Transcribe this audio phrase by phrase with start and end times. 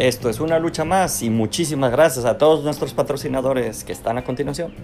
[0.00, 4.24] Esto es una lucha más y muchísimas gracias a todos nuestros patrocinadores que están a
[4.24, 4.74] continuación.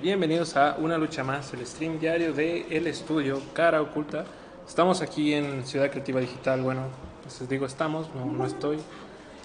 [0.00, 4.24] Bienvenidos a Una Lucha Más, el stream diario de El Estudio Cara Oculta.
[4.64, 6.60] Estamos aquí en Ciudad Creativa Digital.
[6.60, 6.82] Bueno,
[7.24, 8.78] pues les digo estamos, no, no estoy,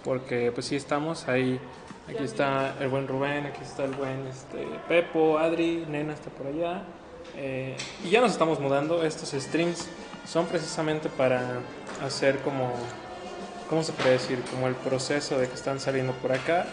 [0.03, 1.27] porque pues sí estamos.
[1.27, 1.59] Ahí,
[2.07, 6.45] aquí está el buen Rubén, aquí está el buen este, Pepo, Adri, Nena está por
[6.45, 6.83] allá.
[7.37, 9.03] Eh, y ya nos estamos mudando.
[9.03, 9.89] Estos streams
[10.25, 11.59] son precisamente para
[12.03, 12.73] hacer como,
[13.69, 14.41] ¿cómo se puede decir?
[14.51, 16.65] Como el proceso de que están saliendo por acá.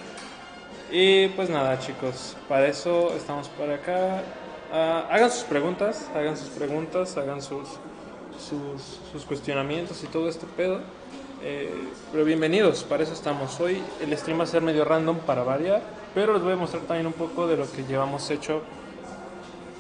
[0.90, 4.22] Y pues nada chicos, para eso estamos por acá.
[4.72, 7.68] Ah, hagan sus preguntas, hagan sus preguntas, hagan sus,
[8.38, 10.80] sus, sus cuestionamientos y todo este pedo.
[11.44, 11.72] Eh,
[12.12, 13.58] pero bienvenidos, para eso estamos.
[13.60, 15.82] Hoy el stream va a ser medio random para variar,
[16.14, 18.62] pero les voy a mostrar también un poco de lo que llevamos hecho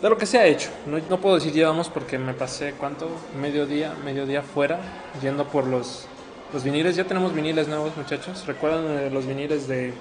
[0.02, 0.68] de lo que se ha hecho.
[0.86, 3.08] No, no, puedo decir llevamos porque me pasé, ¿cuánto?
[3.40, 4.80] Medio día, medio día fuera,
[5.22, 6.06] yendo por los,
[6.52, 6.96] los viniles.
[6.96, 8.44] Ya tenemos viniles nuevos, muchachos.
[8.46, 9.94] ¿Recuerdan los viniles de,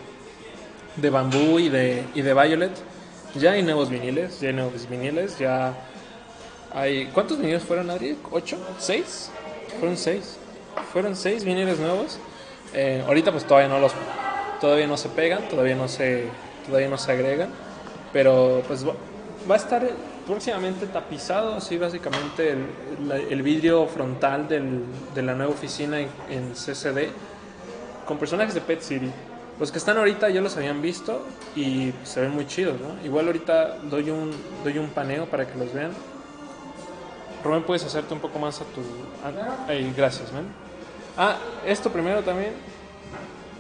[0.96, 2.72] de bambú y de, y de violet?
[3.36, 5.74] Ya hay nuevos viniles, ya hay nuevos viniles, ya
[6.74, 7.06] hay...
[7.14, 8.18] ¿Cuántos viniles fueron, Adri?
[8.32, 8.58] ¿Ocho?
[8.80, 9.30] ¿Seis?
[9.80, 10.38] Fueron seis.
[10.92, 12.18] Fueron seis viniles nuevos.
[12.74, 13.94] Eh, ahorita pues todavía no los...
[14.60, 16.26] Todavía no se pegan, todavía no se,
[16.66, 17.50] todavía no se agregan.
[18.12, 18.84] Pero pues
[19.50, 19.88] va a estar
[20.26, 27.10] próximamente tapizado, así básicamente el, el vidrio frontal del, de la nueva oficina en, CCD
[28.06, 29.12] con personajes de Pet City.
[29.60, 31.26] Los que están ahorita ya los habían visto
[31.56, 33.04] y se ven muy chidos, ¿no?
[33.06, 34.32] Igual ahorita doy un,
[34.64, 35.92] doy un paneo para que los vean.
[37.44, 38.82] Rubén, puedes hacerte un poco más a tu...
[39.68, 40.46] Ay, gracias, man.
[41.18, 42.54] Ah, esto primero también.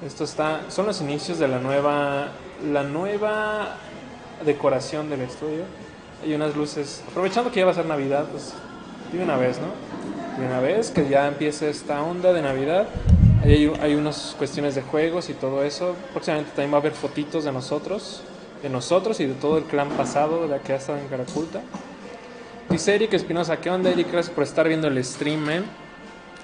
[0.06, 0.62] Esto está...
[0.70, 2.30] Son los inicios de la nueva...
[2.72, 3.76] La nueva
[4.45, 5.64] decoración del estudio.
[6.23, 8.53] Hay unas luces, aprovechando que ya va a ser Navidad, pues
[9.12, 10.40] de una vez, ¿no?
[10.40, 12.88] De una vez que ya empiece esta onda de Navidad.
[13.44, 15.96] Hay, hay unas cuestiones de juegos y todo eso.
[16.12, 18.24] Próximamente también va a haber fotitos de nosotros,
[18.62, 21.62] de nosotros y de todo el clan pasado de la que ha estado en Caraculta.
[22.69, 24.12] Dice Eric Espinosa, ¿qué onda Eric?
[24.12, 25.66] Gracias por estar viendo el stream, man.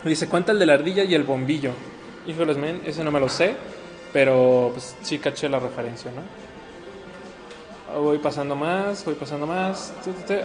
[0.04, 1.72] Dice, cuenta el de la ardilla y el bombillo.
[2.28, 3.56] Híjoles, men, ese no me lo sé,
[4.12, 6.22] pero pues sí caché la referencia, ¿no?
[7.98, 9.94] Voy pasando más, voy pasando más.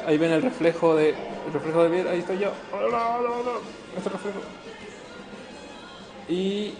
[0.06, 2.50] Ahí ven el reflejo de el reflejo de ahí estoy yo.
[3.96, 4.40] Este reflejo.
[6.28, 6.74] Y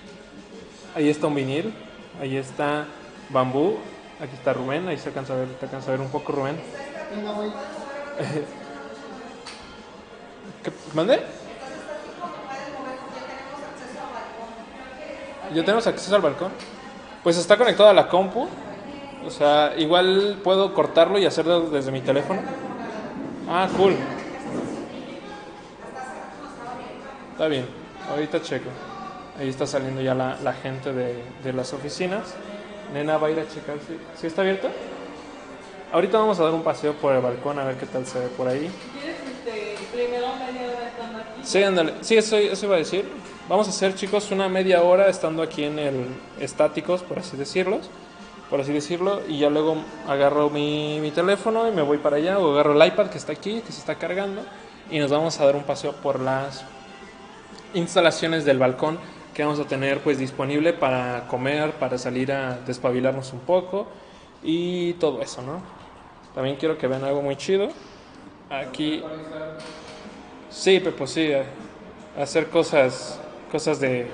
[0.95, 1.75] ahí está un vinil,
[2.21, 2.87] ahí está
[3.31, 3.79] bambú,
[4.21, 6.57] aquí está Rubén, ahí se alcanza a ver, te alcanza a ver un poco Rubén.
[10.63, 10.73] ¿Qué?
[10.95, 11.23] ¿Mande?
[15.55, 16.53] ¿Ya tenemos acceso al balcón?
[17.23, 18.49] Pues está conectado a la compu.
[19.27, 22.41] O sea, igual puedo cortarlo y hacerlo desde mi teléfono.
[23.49, 23.95] Ah, cool.
[27.33, 27.67] Está bien,
[28.11, 28.69] ahorita checo.
[29.39, 32.35] Ahí está saliendo ya la, gente de, las oficinas.
[32.93, 34.69] Nena va a ir a checar si, si está abierta.
[35.93, 38.27] Ahorita vamos a dar un paseo por el balcón a ver qué tal se ve
[38.29, 38.71] por ahí.
[38.93, 41.41] ¿Quieres este, primero media hora estando aquí?
[41.43, 41.95] Sí, ándale.
[42.01, 43.09] Sí, eso, eso iba a decir.
[43.49, 46.07] Vamos a hacer, chicos, una media hora estando aquí en el
[46.41, 47.91] estáticos, por así decirlos
[48.53, 52.39] por así decirlo, y ya luego agarro mi, mi, teléfono y me voy para allá,
[52.39, 54.43] o agarro el iPad que está aquí, que se está cargando,
[54.91, 56.63] y nos vamos a dar un paseo por las
[57.73, 58.99] instalaciones del balcón
[59.33, 63.87] que vamos a tener pues disponible para comer, para salir a despabilarnos un poco
[64.43, 65.63] y todo eso, ¿no?
[66.35, 67.71] También quiero que vean algo muy chido.
[68.51, 69.03] Aquí...
[70.51, 71.33] Sí, Pepo, sí,
[72.21, 73.19] hacer cosas,
[73.51, 74.09] cosas de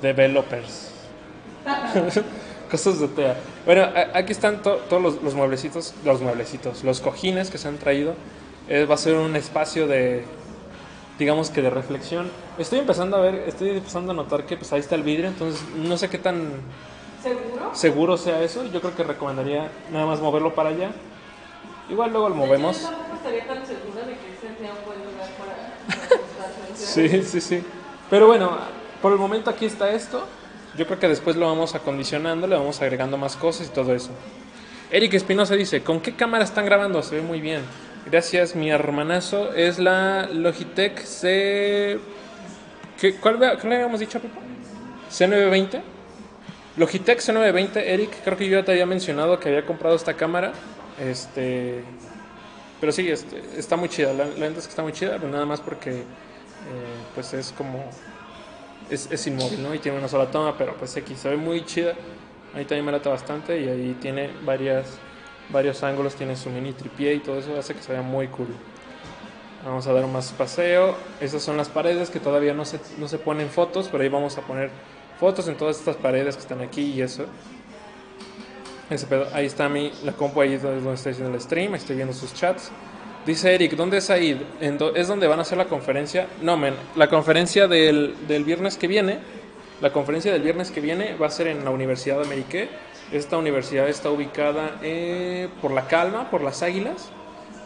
[0.00, 0.92] developers.
[2.70, 3.36] cosas de TEA.
[3.66, 7.78] Bueno, aquí están to todos los, los, mueblecitos, los mueblecitos, los cojines que se han
[7.78, 8.14] traído.
[8.68, 10.24] Eh, va a ser un espacio de,
[11.18, 12.30] digamos que de reflexión.
[12.56, 15.62] Estoy empezando a ver, estoy empezando a notar que pues ahí está el vidrio, entonces
[15.76, 16.52] no sé qué tan
[17.22, 17.70] ¿Seguro?
[17.74, 18.64] seguro sea eso.
[18.72, 20.92] Yo creo que recomendaría nada más moverlo para allá.
[21.90, 22.80] Igual luego lo movemos.
[22.80, 27.40] Yo estaría tan segura de que ese sea un buen lugar para, para Sí, sí,
[27.40, 27.64] sí.
[28.08, 28.56] Pero bueno,
[29.02, 30.24] por el momento aquí está esto.
[30.76, 34.10] Yo creo que después lo vamos acondicionando, le vamos agregando más cosas y todo eso.
[34.90, 37.02] Eric Espinosa dice, ¿con qué cámara están grabando?
[37.02, 37.62] Se ve muy bien.
[38.06, 39.52] Gracias, mi hermanazo.
[39.52, 41.98] Es la Logitech C...
[43.00, 44.40] ¿Qué, cuál, ¿Cuál le habíamos dicho, Pipo?
[45.10, 45.80] C920.
[46.76, 50.52] Logitech C920, Eric, creo que yo ya te había mencionado que había comprado esta cámara.
[51.00, 51.82] Este...
[52.80, 54.12] Pero sí, este, está muy chida.
[54.12, 56.04] La, la neta es que está muy chida, pero nada más porque eh,
[57.14, 57.84] pues es como
[58.90, 59.74] es, es, inmóvil, ¿no?
[59.74, 61.94] Y tiene una sola toma, pero pues se ve muy chida.
[62.54, 64.98] Ahí también me lata bastante y ahí tiene varias,
[65.50, 68.48] varios ángulos, tiene su mini tripié y todo eso hace que se vea muy cool.
[69.64, 70.96] Vamos a dar más paseo.
[71.20, 74.36] Esas son las paredes que todavía no se, no se ponen fotos, pero ahí vamos
[74.38, 74.70] a poner
[75.18, 77.26] fotos en todas estas paredes que están aquí y eso.
[78.88, 79.28] Ese pedo.
[79.32, 82.34] Ahí está mi, la compu, ahí es donde estoy haciendo el stream, estoy viendo sus
[82.34, 82.72] chats.
[83.30, 84.44] Dice Eric, ¿dónde es ahí?
[84.60, 86.26] ¿En do- ¿Es donde van a hacer la conferencia?
[86.42, 89.18] No, men, la conferencia del, del viernes que viene,
[89.80, 92.68] la conferencia del viernes que viene va a ser en la Universidad de Amérique.
[93.12, 97.08] Esta universidad está ubicada eh, por La Calma, por Las Águilas.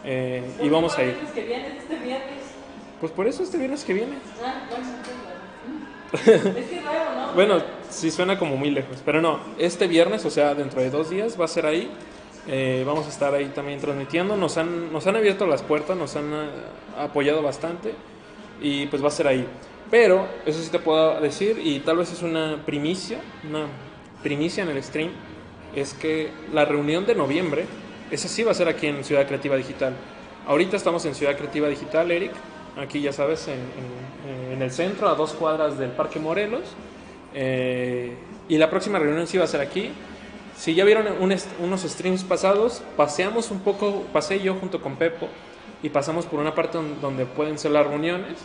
[0.03, 1.15] eh, y vamos a ir.
[1.33, 2.43] Que viene este viernes.
[2.99, 4.13] Pues por eso este viernes que viene.
[4.43, 4.85] Ah, bueno,
[6.13, 7.33] entonces, Es que nuevo, ¿no?
[7.33, 11.09] Bueno, sí suena como muy lejos, pero no, este viernes, o sea, dentro de dos
[11.09, 11.89] días va a ser ahí.
[12.47, 14.37] Eh, vamos a estar ahí también transmitiendo.
[14.37, 16.47] Nos han, nos han abierto las puertas, nos han eh,
[16.97, 17.93] apoyado bastante
[18.61, 19.45] y pues va a ser ahí.
[19.91, 23.67] Pero, eso sí te puedo decir, y tal vez es una primicia, una
[24.23, 25.11] primicia en el stream,
[25.75, 27.65] es que la reunión de noviembre,
[28.09, 29.93] esa sí va a ser aquí en Ciudad Creativa Digital.
[30.47, 32.31] Ahorita estamos en Ciudad Creativa Digital, Eric,
[32.77, 36.63] aquí ya sabes, en, en- en el centro, a dos cuadras del Parque Morelos.
[37.33, 38.13] Eh,
[38.47, 39.91] y la próxima reunión sí va a ser aquí.
[40.55, 45.27] Si ya vieron un unos streams pasados, paseamos un poco, pasé yo junto con Pepo
[45.83, 48.37] y pasamos por una parte don- donde pueden ser las reuniones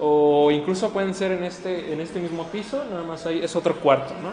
[0.00, 3.76] o incluso pueden ser en este, en este mismo piso, nada más ahí es otro
[3.76, 4.32] cuarto, ¿no?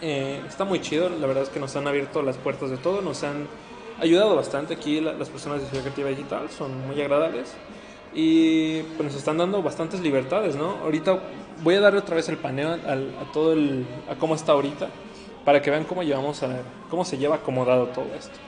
[0.00, 3.00] Eh, está muy chido, la verdad es que nos han abierto las puertas de todo,
[3.00, 3.46] nos han
[4.00, 7.54] ayudado bastante aquí la- las personas de Ciudad Creativa Digital, son muy agradables
[8.14, 10.78] y pues nos están dando bastantes libertades, ¿no?
[10.82, 11.18] Ahorita
[11.62, 14.88] voy a darle otra vez el paneo al- a todo el, a cómo está ahorita,
[15.44, 16.48] para que vean cómo llevamos a,
[16.90, 18.38] cómo se lleva acomodado todo esto.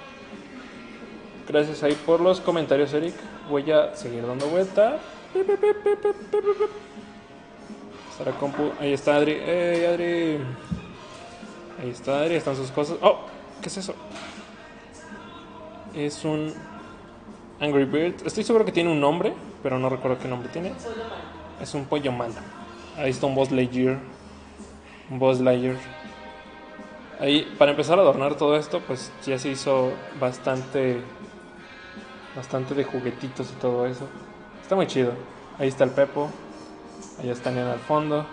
[1.48, 3.14] Gracias ahí por los comentarios, Eric.
[3.48, 4.98] Voy a seguir dando vuelta.
[8.24, 8.70] La compu.
[8.78, 9.32] Ahí está Adri.
[9.32, 10.38] ¡Ey, Adri!
[11.80, 12.98] Ahí está Adri, están sus cosas.
[13.00, 13.20] ¡Oh!
[13.62, 13.94] ¿Qué es eso?
[15.94, 16.52] Es un
[17.60, 18.26] Angry Bird.
[18.26, 19.32] Estoy seguro que tiene un nombre,
[19.62, 20.72] pero no recuerdo qué nombre tiene.
[21.60, 22.34] Es un pollo malo.
[22.96, 23.98] Ahí está un Boss Lightyear.
[25.10, 25.76] Un Boss Lightyear.
[27.20, 31.02] Ahí, para empezar a adornar todo esto, pues ya se hizo bastante.
[32.34, 34.08] Bastante de juguetitos y todo eso.
[34.62, 35.12] Está muy chido.
[35.58, 36.30] Ahí está el Pepo.
[37.20, 38.24] Ahí está Nena al fondo.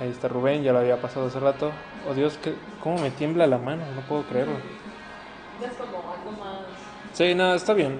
[0.00, 1.72] Ahí está Rubén, ya lo había pasado hace rato.
[2.08, 3.82] Oh Dios, ¿qué, ¿cómo me tiembla la mano?
[3.96, 4.54] No puedo creerlo.
[5.60, 6.60] Ya es como algo más.
[7.14, 7.98] Sí, no, está bien.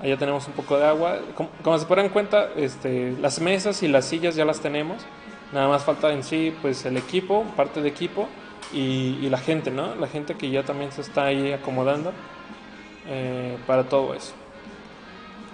[0.00, 1.18] Allá tenemos un poco de agua.
[1.34, 5.02] Como, como se podrán cuenta, este, las mesas y las sillas ya las tenemos.
[5.52, 8.28] Nada más falta en sí, pues el equipo, parte de equipo
[8.72, 9.94] y, y la gente, ¿no?
[9.94, 12.12] La gente que ya también se está ahí acomodando
[13.08, 14.32] eh, para todo eso.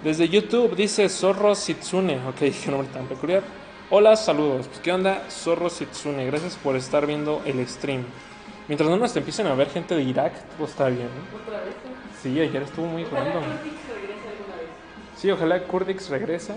[0.03, 2.19] Desde YouTube dice Zorro Sitsune.
[2.27, 3.43] Ok, qué nombre tan peculiar.
[3.89, 4.67] Hola, saludos.
[4.67, 6.25] Pues, ¿Qué onda, Zorro Sitsune?
[6.25, 8.03] Gracias por estar viendo el stream.
[8.67, 11.37] Mientras no nos empiecen a ver gente de Irak, todo está bien, ¿no?
[11.37, 11.75] Otra vez.
[12.21, 13.59] Sí, ayer estuvo muy regrese vez.
[15.17, 16.55] Sí, ojalá Kurdix regresa.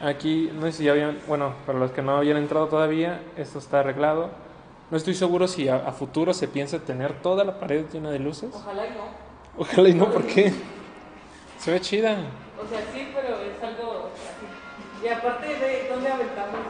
[0.00, 3.58] Aquí, no sé si ya habían, bueno, para los que no habían entrado todavía, esto
[3.58, 4.30] está arreglado.
[4.92, 8.18] No estoy seguro si a, a futuro se piensa tener toda la pared llena de
[8.18, 8.50] luces.
[8.52, 9.04] Ojalá y no.
[9.56, 10.52] Ojalá y no, porque
[11.58, 12.18] se ve chida.
[12.62, 15.02] O sea, sí, pero es algo así.
[15.02, 16.60] Y aparte de dónde aventamos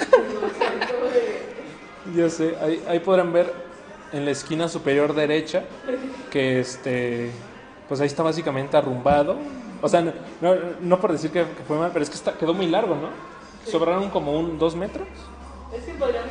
[0.00, 2.18] el, de.
[2.18, 3.52] Ya sé, ahí, ahí podrán ver
[4.14, 5.64] en la esquina superior derecha
[6.30, 7.30] que este,
[7.86, 9.36] pues ahí está básicamente arrumbado.
[9.82, 12.32] O sea, no, no, no por decir que, que fue mal, pero es que está,
[12.32, 13.10] quedó muy largo, ¿no?
[13.70, 15.06] Sobraron como un dos metros.
[15.70, 16.30] Es que podríamos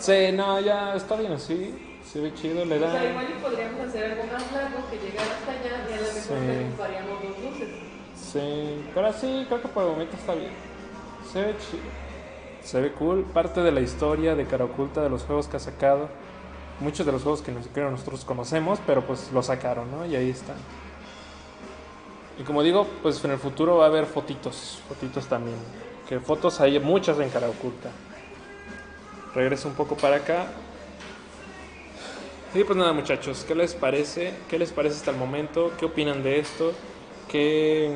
[0.00, 1.74] Sí, no, ya está bien así.
[2.04, 3.04] Se ve chido, le O sea, da.
[3.04, 6.22] igual y podríamos hacer algo más largo que llegara hasta allá y a lo mejor
[6.22, 6.66] Sí.
[6.68, 7.68] ocuparíamos dos luces.
[8.16, 10.50] Sí, pero sí, creo que por el momento está bien.
[11.30, 11.82] Se ve chido.
[12.62, 13.24] Se ve cool.
[13.24, 16.08] Parte de la historia de Cara Oculta, de los juegos que ha sacado.
[16.80, 17.52] Muchos de los juegos que
[17.82, 20.06] nosotros conocemos, pero pues lo sacaron, ¿no?
[20.06, 20.56] Y ahí están.
[22.38, 24.80] Y como digo, pues en el futuro va a haber fotitos.
[24.88, 25.56] Fotitos también.
[26.08, 27.90] Que fotos hay muchas en Cara Oculta.
[29.34, 30.46] Regreso un poco para acá.
[32.52, 34.34] Y pues nada muchachos, ¿qué les parece?
[34.48, 35.72] ¿Qué les parece hasta el momento?
[35.78, 36.72] ¿Qué opinan de esto?
[37.28, 37.94] ¿Qué,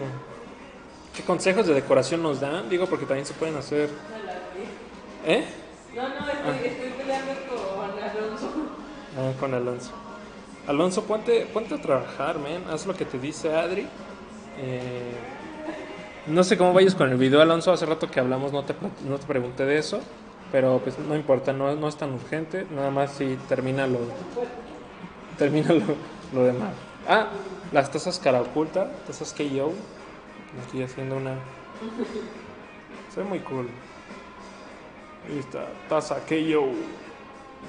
[1.17, 2.69] qué consejos de decoración nos dan?
[2.69, 3.91] Digo porque también se pueden hacer...
[5.27, 5.45] ¿Eh?
[5.95, 8.51] No, no, estoy, estoy peleando con Alonso.
[9.19, 9.91] Ah, con Alonso.
[10.69, 12.65] Alonso, ponte, ponte a trabajar, man.
[12.71, 13.87] Haz lo que te dice Adri.
[14.59, 15.13] Eh,
[16.29, 17.73] no sé cómo vayas con el video, Alonso.
[17.73, 18.75] Hace rato que hablamos no te,
[19.09, 20.01] no te pregunté de eso.
[20.55, 22.65] Pero pues no importa, no, no es tan urgente.
[22.71, 23.99] Nada más si termina lo,
[25.37, 25.83] termina lo,
[26.33, 26.73] lo demás.
[27.09, 27.27] Ah,
[27.73, 29.73] las tazas cara oculta, tazas KO.
[30.65, 31.35] Aquí haciendo una...
[33.13, 33.69] Se ve muy cool.
[35.29, 36.69] Ahí está, taza KO.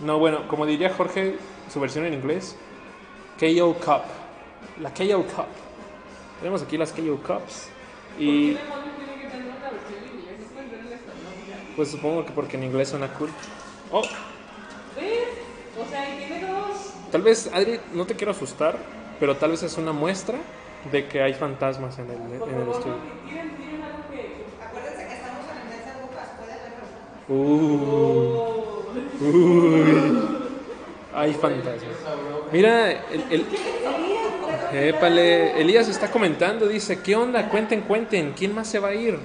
[0.06, 1.38] No, bueno, como diría Jorge,
[1.74, 2.56] su versión en inglés,
[3.40, 4.04] KO Cup.
[4.80, 5.48] La KO Cup.
[6.40, 7.70] Tenemos aquí las KO Cups.
[8.14, 10.40] ¿Por Y demonios tiene que tener una versión en inglés?
[10.40, 11.36] ¿No pueden ver en español?
[11.76, 13.30] Pues supongo que porque en inglés suena cool.
[13.92, 14.02] Oh,
[14.96, 15.10] ¿Ves?
[15.80, 16.94] O sea, tiene dos.
[17.12, 18.78] tal vez, Adri, no te quiero asustar,
[19.20, 20.38] pero tal vez es una muestra
[20.92, 22.96] de que hay fantasmas en el, Por en el favor, estudio.
[22.98, 24.46] no, tienen, tienen algo que.
[24.66, 26.72] Acuérdense que estamos en el mes de brujas, puede haber
[27.28, 28.86] Uh, Oh.
[29.22, 30.20] uy,
[31.14, 31.96] hay fantasmas.
[32.52, 33.46] Mira, el, el-
[34.74, 37.50] Épale, Elías está comentando, dice, ¿qué onda?
[37.50, 39.18] Cuenten, cuenten, ¿quién más se va a ir?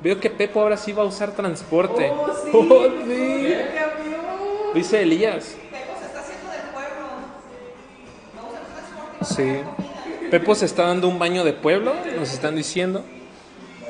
[0.00, 2.10] Veo que Pepo ahora sí va a usar transporte.
[2.10, 2.50] Oh, sí.
[2.52, 3.54] Oh, sí.
[4.74, 5.56] Dice Elías.
[5.70, 7.06] Pepo se está haciendo del pueblo.
[8.36, 10.28] Vamos a transporte y Sí.
[10.30, 13.02] Pepo se está dando un baño de pueblo, nos están diciendo.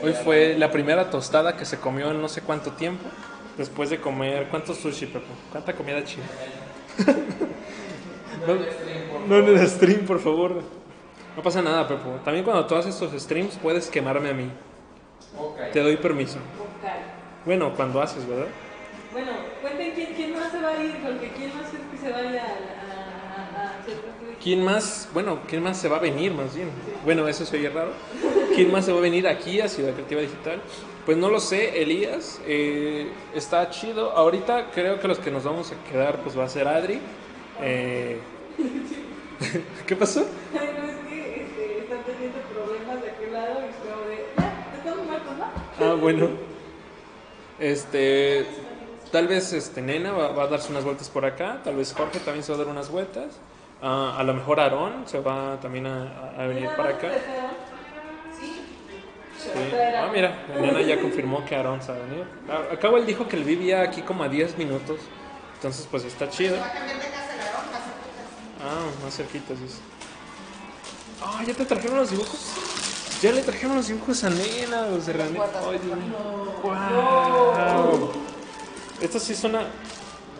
[0.02, 3.04] Hoy fue la primera tostada que se comió en no sé cuánto tiempo.
[3.58, 5.26] Después de comer, ¿cuánto sushi, Pepo?
[5.50, 6.24] ¿Cuánta comida china?
[8.46, 10.62] no, no en el stream, por favor.
[11.36, 12.20] No pasa nada, Pepo.
[12.24, 14.48] También cuando tú haces tus streams puedes quemarme a mí.
[15.72, 16.38] Te doy permiso.
[17.44, 18.46] Bueno, cuando haces, ¿verdad?
[19.12, 19.32] Bueno,
[19.62, 22.42] cuenten quién, quién más se va a ir, porque quién más es que se vaya
[22.42, 23.84] a, a, a, a.
[24.42, 26.70] ¿Quién más, bueno, quién más se va a venir más bien?
[27.04, 27.92] Bueno, eso se oye raro.
[28.54, 30.62] ¿Quién más se va a venir aquí a Ciudad Creativa Digital?
[31.04, 32.40] Pues no lo sé, Elías.
[32.44, 34.12] eh, está chido.
[34.12, 37.00] Ahorita creo que los que nos vamos a quedar pues va a ser Adri.
[37.58, 38.20] eh,
[39.86, 40.26] ¿Qué pasó?
[45.88, 46.28] Ah, bueno.
[47.58, 48.46] Este,
[49.10, 51.60] tal vez este Nena va, va a darse unas vueltas por acá.
[51.64, 53.38] Tal vez Jorge también se va a dar unas vueltas.
[53.82, 57.10] Ah, a lo mejor Aarón se va también a, a venir para acá.
[59.40, 59.54] Sí.
[59.96, 62.24] Ah, mira, Nena ya confirmó que Aarón se va a venir.
[62.48, 64.98] Ah, Acabo él dijo que él vivía aquí como a 10 minutos.
[65.54, 66.56] Entonces, pues está chido.
[66.56, 67.08] Más cerquita.
[68.62, 69.78] Ah, más cerquitas, dice.
[71.22, 72.67] Ah, ya te trajeron los dibujos.
[73.20, 75.40] Ya le trajeron los dibujos a Nena, los de René.
[75.40, 76.16] Ay, Dios mío.
[76.62, 78.10] Wow.
[79.00, 79.60] Esto sí es una.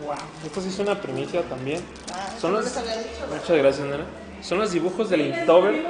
[0.05, 0.15] Wow.
[0.47, 1.83] Esto sí es una primicia también.
[2.13, 2.65] Ah, Son los.
[2.65, 2.81] dicho.
[3.33, 4.05] Muchas gracias, Nena.
[4.43, 5.85] Son los dibujos del Inktober.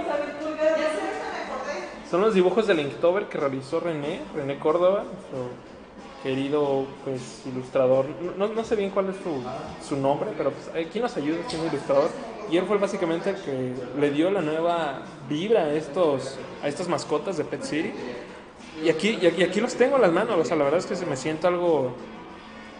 [2.11, 5.51] Son los dibujos del Inktober que realizó René, René Córdoba, nuestro
[6.23, 8.07] querido pues, ilustrador.
[8.39, 11.69] No, no sé bien cuál es su, su nombre, pero pues, ¿quién nos ayuda siendo
[11.69, 12.09] ilustrador?
[12.51, 16.89] Y él fue básicamente el que le dio la nueva vibra a, estos, a estas
[16.89, 17.93] mascotas de Pet City.
[18.85, 20.87] Y aquí, y aquí, aquí los tengo en las manos, o sea, la verdad es
[20.87, 21.93] que me siento algo,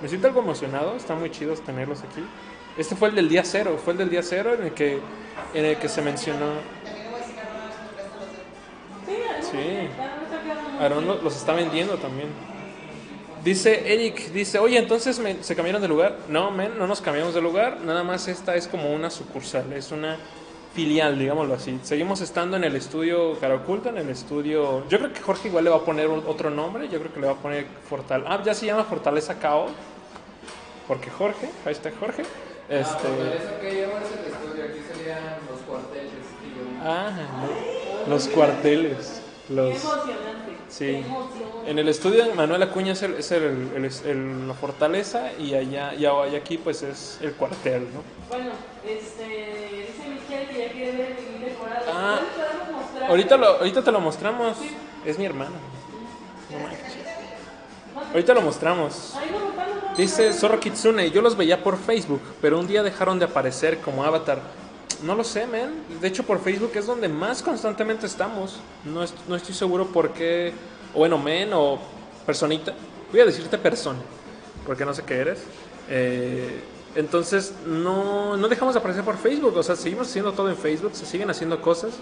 [0.01, 2.25] me siento algo emocionado, están muy chidos tenerlos aquí.
[2.77, 5.01] Este fue el del día cero, fue el del día cero en el que,
[5.55, 6.47] en el que se mencionó,
[9.41, 9.89] Sí.
[10.81, 12.29] Aaron lo- los está vendiendo también.
[13.45, 16.17] Dice Eric, dice, oye, entonces me- se cambiaron de lugar.
[16.29, 17.81] No, men, no nos cambiamos de lugar.
[17.81, 20.17] Nada más esta es como una sucursal, es una
[20.75, 21.79] filial, digámoslo así.
[21.83, 24.87] Seguimos estando en el estudio Cara Oculta, en el estudio...
[24.89, 26.89] Yo creo que Jorge igual le va a poner otro nombre.
[26.89, 28.25] Yo creo que le va a poner Fortal...
[28.27, 29.67] Ah, ya se llama Fortaleza KO.
[30.87, 32.23] Porque Jorge, ahí está Jorge.
[32.69, 33.09] Este...
[33.09, 36.13] Eso que llamas el estudio, aquí serían los cuarteles.
[36.85, 37.11] Ah,
[38.07, 38.11] no.
[38.11, 39.23] los cuarteles.
[39.49, 39.71] Qué Los...
[39.83, 40.38] emocionante.
[40.69, 41.03] Sí.
[41.67, 46.05] En el estudio de Manuel Acuña es, el, es el- la fortaleza y allá y
[46.37, 48.03] aquí pues es el cuartel, ¿no?
[48.29, 48.51] Bueno,
[48.87, 49.25] este,
[49.87, 51.85] dice Michelle que ya quiere ver el decorado.
[51.93, 52.21] Ah.
[53.09, 54.59] Ahorita, lo, ahorita te lo mostramos.
[55.07, 55.53] Es mi hermana.
[56.51, 56.99] No manches.
[58.13, 59.15] Ahorita lo mostramos.
[59.97, 64.05] Dice Zorro Kitsune, yo los veía por Facebook, pero un día dejaron de aparecer como
[64.05, 64.39] avatar.
[65.03, 65.85] No lo sé, man.
[66.01, 68.61] De hecho, por Facebook es donde más constantemente estamos.
[68.85, 70.53] No, no estoy seguro por qué.
[70.95, 71.79] O bueno, men o
[72.27, 72.75] personita.
[73.13, 74.01] Voy a decirte persona,
[74.67, 75.45] porque no sé qué eres.
[75.89, 76.61] Eh,
[76.95, 79.57] entonces, no, no dejamos de aparecer por Facebook.
[79.57, 81.93] O sea, seguimos haciendo todo en Facebook, se siguen haciendo cosas.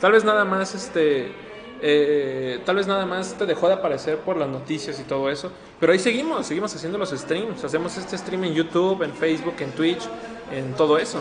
[0.00, 1.32] Tal vez nada más este.
[1.80, 5.50] eh, tal vez nada más te dejó de aparecer por las noticias y todo eso.
[5.80, 7.64] Pero ahí seguimos, seguimos haciendo los streams.
[7.64, 10.02] Hacemos este stream en YouTube, en Facebook, en Twitch,
[10.50, 11.18] en todo eso.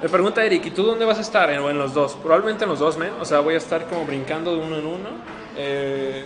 [0.00, 1.50] Me pregunta Eric, ¿y tú dónde vas a estar?
[1.50, 2.14] En, en los dos.
[2.16, 3.14] Probablemente en los dos, men.
[3.20, 5.24] O sea, voy a estar como brincando de uno en uno.
[5.54, 6.24] Eh,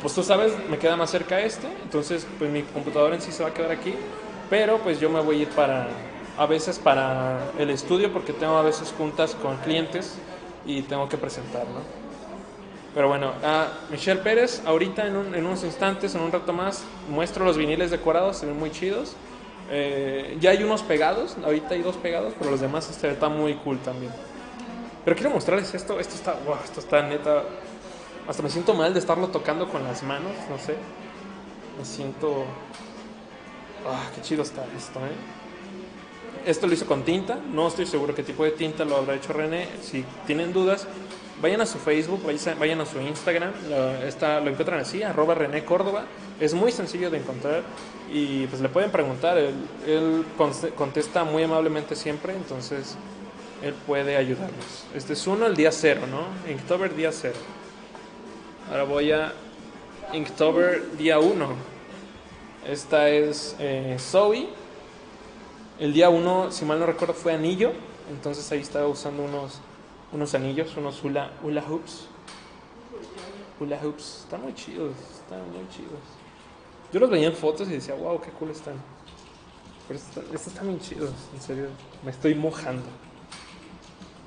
[0.00, 1.76] pues tú sabes, me queda más cerca este.
[1.82, 4.06] Entonces, pues mi computadora en sí se va a quedar aquí.
[4.48, 8.56] Pero pues yo me voy a ir para, a veces para el estudio porque tengo
[8.58, 10.22] a veces juntas con clientes
[10.64, 11.88] y tengo que presentar, ¿no?
[12.92, 16.96] Pero bueno, a Michelle Pérez, ahorita en, un- en unos instantes, en un rato más,
[17.06, 19.16] muestro los viniles decorados, se ven muy chidos.
[19.70, 23.54] Eh, ya hay unos pegados, ahorita hay dos pegados, pero los demás este, está muy
[23.54, 24.12] cool también.
[25.04, 27.44] Pero quiero mostrarles esto, esto está, wow, esto está neta,
[28.28, 30.76] hasta me siento mal de estarlo tocando con las manos, no sé.
[31.78, 32.44] Me siento,
[33.86, 36.46] ah, qué chido está esto, ¿eh?
[36.46, 39.32] Esto lo hizo con tinta, no estoy seguro qué tipo de tinta lo habrá hecho
[39.32, 39.66] René.
[39.82, 40.86] Si tienen dudas,
[41.44, 45.62] vayan a su Facebook, vayan- a su Instagram, lo, está, lo encuentran así, arroba René
[45.62, 46.06] Córdoba.
[46.40, 47.62] Es muy sencillo de encontrar
[48.10, 49.52] y pues le pueden preguntar, él,
[49.86, 50.24] él
[50.74, 52.96] contesta muy amablemente siempre, entonces
[53.62, 54.86] él puede ayudarnos.
[54.94, 56.50] Este es uno, el día cero, ¿no?
[56.50, 57.36] Inktober día cero.
[58.70, 59.34] Ahora voy a
[60.14, 61.48] Inktober día 1.
[62.66, 64.48] Esta es eh, Zoe.
[65.78, 67.72] El día 1, si mal no recuerdo, fue anillo.
[68.10, 69.60] Entonces ahí estaba usando unos,
[70.14, 72.06] unos anillos, unos hula, hula hoops.
[73.60, 74.20] Hula hoops.
[74.20, 76.00] Están muy chidos, están muy chidos.
[76.92, 78.74] Yo los veía en fotos y decía, wow, qué cool están.
[79.88, 81.66] Pero estos están, estos están muy chidos, en serio.
[82.04, 82.84] Me estoy mojando.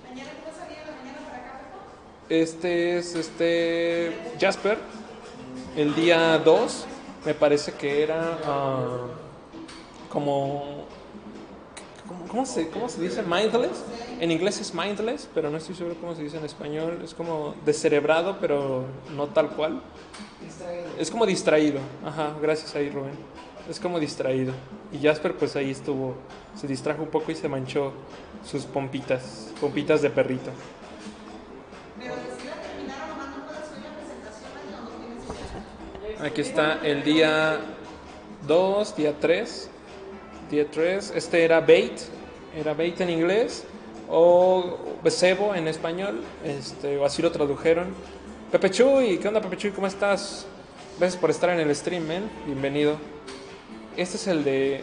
[0.08, 1.62] Mañana, ¿qué vas a salir en la mañana para acá?
[2.30, 4.78] Este es este Jasper.
[5.78, 6.86] El día 2
[7.26, 9.08] me parece que era ah,
[10.10, 10.87] como
[12.28, 13.22] ¿cómo, se, ¿Cómo se dice?
[13.24, 13.84] Mindless.
[14.20, 17.02] En inglés es mindless, pero no estoy seguro cómo se dice en español.
[17.04, 19.82] Es como descerebrado, pero no tal cual.
[21.00, 21.80] Es como distraído.
[22.06, 23.14] Ajá, gracias ahí, Rubén.
[23.70, 24.54] Es como distraído.
[24.92, 26.16] Y Jasper, pues ahí estuvo.
[26.56, 27.92] Se distrajo un poco y se manchó
[28.50, 29.52] sus pompitas.
[29.60, 30.52] Pompitas de perrito.
[36.20, 37.60] Aquí está el día
[38.48, 39.70] 2, día 3.
[40.50, 41.14] Día 3.
[41.16, 42.17] Este era bait.
[42.58, 43.64] Era bait en inglés.
[44.10, 44.78] O
[45.10, 46.24] cebo en español.
[46.44, 47.94] Este, o así lo tradujeron.
[48.52, 49.72] Pepe Chuy, ¿qué onda Pepe Chuy?
[49.72, 50.48] ¿Cómo estás?
[50.98, 52.30] Gracias por estar en el stream, man.
[52.46, 52.98] Bienvenido.
[53.96, 54.82] Este es el de.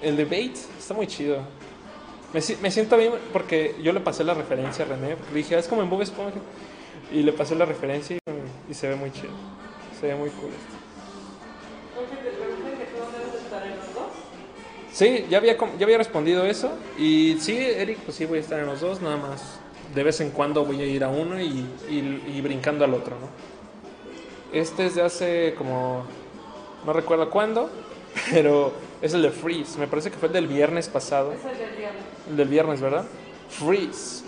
[0.00, 0.56] El de bait.
[0.78, 1.38] Está muy chido.
[2.32, 5.16] Me, me siento bien porque yo le pasé la referencia a René.
[5.34, 6.38] Dije, "Ah, es como en Bob Esponja.
[7.12, 9.30] Y le pasé la referencia y, y se ve muy chido.
[10.00, 10.50] Se ve muy cool.
[10.50, 10.75] esto.
[14.96, 16.70] Sí, ya había, ya había respondido eso.
[16.98, 19.42] Y sí, Eric, pues sí voy a estar en los dos, nada más.
[19.94, 23.14] De vez en cuando voy a ir a uno y, y- y brincando al otro,
[23.20, 23.28] ¿no?
[24.58, 26.04] Este es de hace como...
[26.86, 27.68] No recuerdo cuándo,
[28.30, 29.78] pero es el de Freeze.
[29.78, 31.30] Me parece que fue el del viernes pasado.
[31.34, 32.02] Es el del viernes.
[32.30, 33.04] El del viernes, ¿verdad?
[33.50, 34.24] Freeze.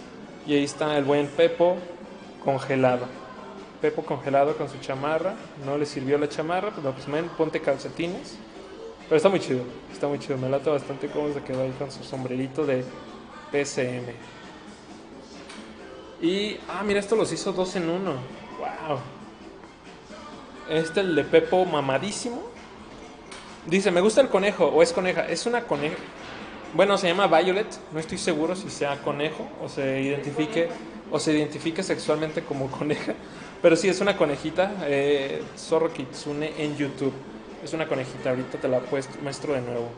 [0.46, 1.76] Y ahí está el buen Pepo
[2.44, 3.07] congelado.
[3.81, 5.35] Pepo congelado con su chamarra.
[5.64, 8.37] No le sirvió la chamarra, pero pues men, ponte calcetines.
[9.09, 10.37] Pero está muy chido, está muy chido.
[10.37, 12.85] Me lata bastante cómo se quedó ahí con su sombrerito de
[13.51, 14.12] PCM.
[16.21, 18.12] Y, ah, mira, esto los hizo dos en uno.
[18.59, 18.99] Wow.
[20.68, 22.42] Este, el de Pepo mamadísimo.
[23.66, 25.27] Dice, me gusta el conejo, o es coneja.
[25.27, 25.97] Es una coneja.
[26.75, 27.66] Bueno, se llama Violet.
[27.92, 30.68] No estoy seguro si sea conejo o se identifique
[31.11, 33.14] o se identifique sexualmente como coneja.
[33.62, 34.73] Pero sí es una conejita.
[34.85, 37.14] Eh, Zorro Kitsune en YouTube.
[37.62, 38.31] Es una conejita.
[38.31, 38.81] Ahorita te la
[39.23, 39.88] muestro de nuevo.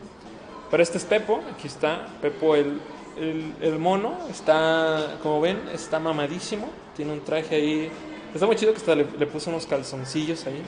[0.69, 1.41] Pero este es Pepo.
[1.53, 2.07] Aquí está.
[2.21, 2.79] Pepo el,
[3.17, 4.17] el, el mono.
[4.29, 6.69] Está, como ven, está mamadísimo.
[6.95, 7.91] Tiene un traje ahí.
[8.33, 10.61] Está muy chido que hasta le, le puso unos calzoncillos ahí.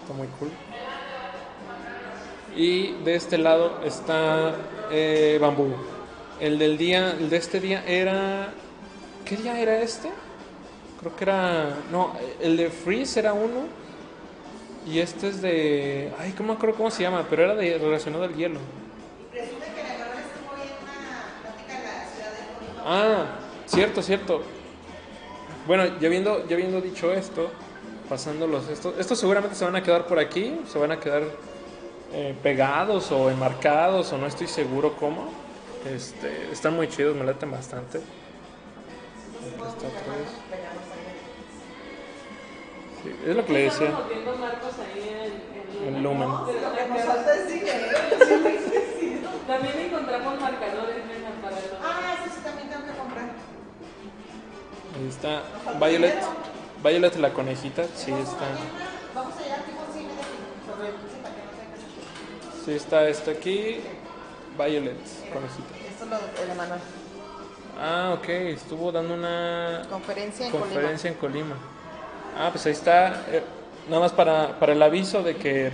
[0.00, 0.50] Está muy cool.
[2.56, 4.54] Y de este lado está
[4.90, 5.72] eh, Bambú.
[6.40, 8.52] El del día, el de este día era.
[9.24, 10.10] ¿Qué día era este?
[10.98, 11.76] Creo que era.
[11.92, 13.79] No, el de Freeze era uno.
[14.86, 16.12] Y este es de.
[16.18, 17.26] Ay, ¿cómo me acuerdo cómo se llama?
[17.28, 18.58] Pero era de relacionado al hielo.
[19.32, 22.82] Resulta que la Aurora estuvo hoy en una plática en la ciudad de Colima.
[22.86, 24.42] Ah, cierto, cierto.
[25.66, 27.50] Bueno, ya habiendo, ya habiendo dicho esto,
[28.08, 31.22] pasándolos estos, estos seguramente se van a quedar por aquí, se van a quedar
[32.12, 35.28] eh, pegados o enmarcados o no estoy seguro cómo.
[35.86, 37.98] Este, están muy chidos, me laten bastante.
[37.98, 41.09] Aquí está.
[43.02, 43.90] Sí, es lo que le decía.
[43.90, 45.08] Marcos ahí
[45.82, 46.28] en, en El lumen.
[46.46, 47.98] Pero Lo que nos falta es dinero.
[49.46, 50.96] También encontramos marcadores
[51.42, 51.64] para los.
[51.82, 53.24] Ah, eso sí también tengo que comprar.
[54.96, 55.42] Ahí está
[55.78, 56.18] Violet.
[56.82, 58.46] Violet la conejita, sí está.
[59.14, 63.80] Vamos allá, tipo cine de sobre sí, para que no tengas Sí está esto aquí.
[64.56, 64.98] Violet,
[65.32, 65.74] conejita.
[65.88, 66.80] Esto es lo de Manuel.
[67.78, 71.56] Ah, ok, estuvo dando una Conferencia en conferencia en Colima.
[72.36, 73.24] Ah, pues ahí está.
[73.30, 73.42] eh,
[73.88, 75.70] nada más para, para el aviso de que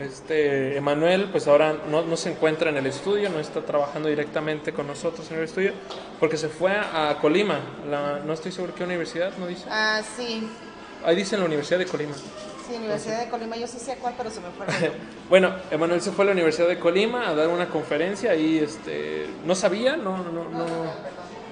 [0.00, 4.72] este Emanuel, pues ahora no, no se encuentra en el estudio, no está trabajando directamente
[4.72, 5.72] con nosotros en el estudio,
[6.18, 7.60] porque se fue a Colima.
[7.88, 9.64] La- no estoy seguro qué universidad, ¿no dice?
[9.70, 10.48] Ah, sí.
[11.04, 12.14] Ahí dice la Universidad de Colima.
[12.14, 13.56] Sí, Universidad de Colima.
[13.56, 14.66] Yo sí sé cuál, pero se me fue.
[15.28, 19.26] Bueno, Emanuel se fue a la Universidad de Colima a dar una conferencia y este,
[19.44, 20.50] no sabía, no, no, no.
[20.50, 20.66] no.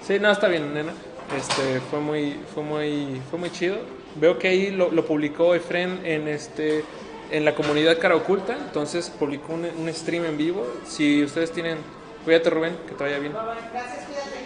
[0.07, 0.93] Sí, no, está bien, nena.
[1.37, 3.77] Este, fue muy, fue muy, fue muy chido.
[4.21, 6.85] Veo que ahí lo, lo publicó Efren en este,
[7.31, 10.67] en la comunidad cara oculta, entonces publicó un, un stream en vivo.
[10.87, 11.79] Si ustedes tienen,
[12.25, 13.33] cuídate Rubén, que te vaya bien.
[13.73, 14.39] Gracias, cuídate.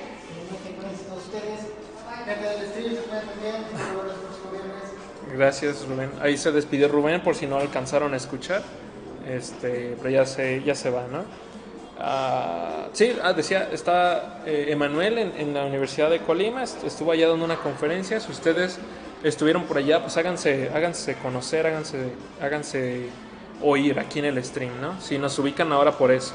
[5.37, 6.11] Gracias, Rubén.
[6.21, 8.63] Ahí se despidió Rubén por si no alcanzaron a escuchar.
[9.29, 11.25] Este, pero ya se, ya se va, ¿no?
[11.99, 17.13] Ah, sí, ah, decía, está eh, Emanuel en, en la Universidad de Colima, est- estuvo
[17.13, 18.19] allá dando una conferencia.
[18.19, 18.79] Si ustedes
[19.23, 23.09] estuvieron por allá, pues háganse, háganse conocer, háganse, háganse
[23.63, 25.01] oír aquí en el stream, ¿no?
[25.01, 26.35] Si nos ubican ahora por eso.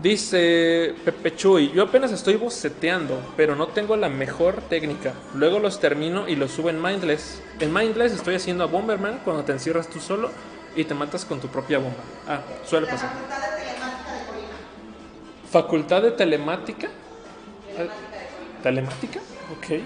[0.00, 5.14] Dice Pepe Chuy, yo apenas estoy boceteando, pero no tengo la mejor técnica.
[5.34, 7.42] Luego los termino y los subo en Mindless.
[7.60, 10.30] En Mindless estoy haciendo a Bomberman cuando te encierras tú solo
[10.76, 11.96] y te matas con tu propia bomba.
[12.28, 13.10] Ah, suele pasar.
[13.10, 13.68] Facultad de Telemática
[15.46, 15.50] de.
[15.50, 16.88] Facultad de Telemática.
[18.62, 19.20] ¿Telemática?
[19.56, 19.82] Ok.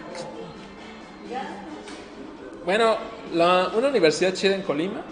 [2.65, 2.97] Bueno,
[3.35, 5.03] la- una universidad chida en Colima.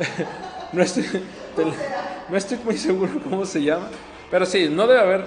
[0.72, 1.04] no, estoy,
[1.56, 1.72] tel-
[2.28, 3.88] no estoy muy seguro cómo se llama.
[4.30, 5.26] Pero sí, no debe haber,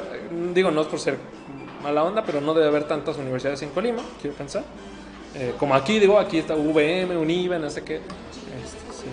[0.53, 1.17] digo, no es por ser
[1.81, 4.63] mala onda, pero no debe haber tantas universidades en Colima, quiero pensar.
[5.35, 7.95] Eh, como aquí, digo, aquí está UVM, UNIVA, no sé qué.
[7.97, 9.07] Este, sí.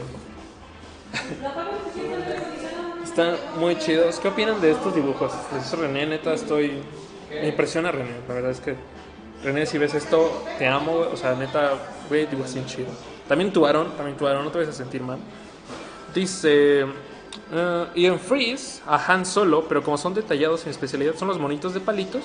[3.02, 4.20] Están muy chidos.
[4.20, 5.32] ¿Qué opinan de estos dibujos?
[5.54, 6.82] Les René, neta, estoy...
[7.30, 8.74] Me impresiona René, la verdad es que...
[9.42, 11.72] René, si ves esto, te amo, o sea, neta,
[12.10, 12.88] güey, bien chido.
[13.26, 15.18] También tu Aaron, también tu Aaron, no te vayas a sentir mal.
[16.14, 16.84] Dice...
[17.52, 21.38] eh, y en Freeze, a Han Solo, pero como son detallados, mi especialidad son los
[21.38, 22.22] monitos de palitos,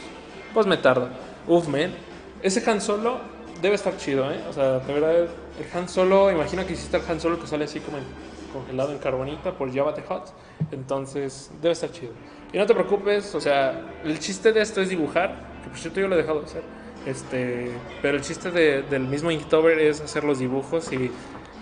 [0.53, 1.09] pues me tarda.
[1.47, 1.93] Uf, man.
[2.41, 3.19] Ese Han Solo
[3.61, 4.43] debe estar chido, ¿eh?
[4.49, 5.29] O sea, de verdad, el
[5.77, 8.03] Han Solo, imagino que hiciste el Han Solo que sale así como en-
[8.51, 10.33] congelado en carbonita por Java the Hot.
[10.71, 12.13] Entonces, debe estar chido.
[12.53, 15.99] Y no te preocupes, o sea, el chiste de esto es dibujar, que por cierto
[15.99, 16.63] yo lo he dejado de hacer.
[17.05, 21.11] Este, pero el chiste de- del mismo Inktober es hacer los dibujos y,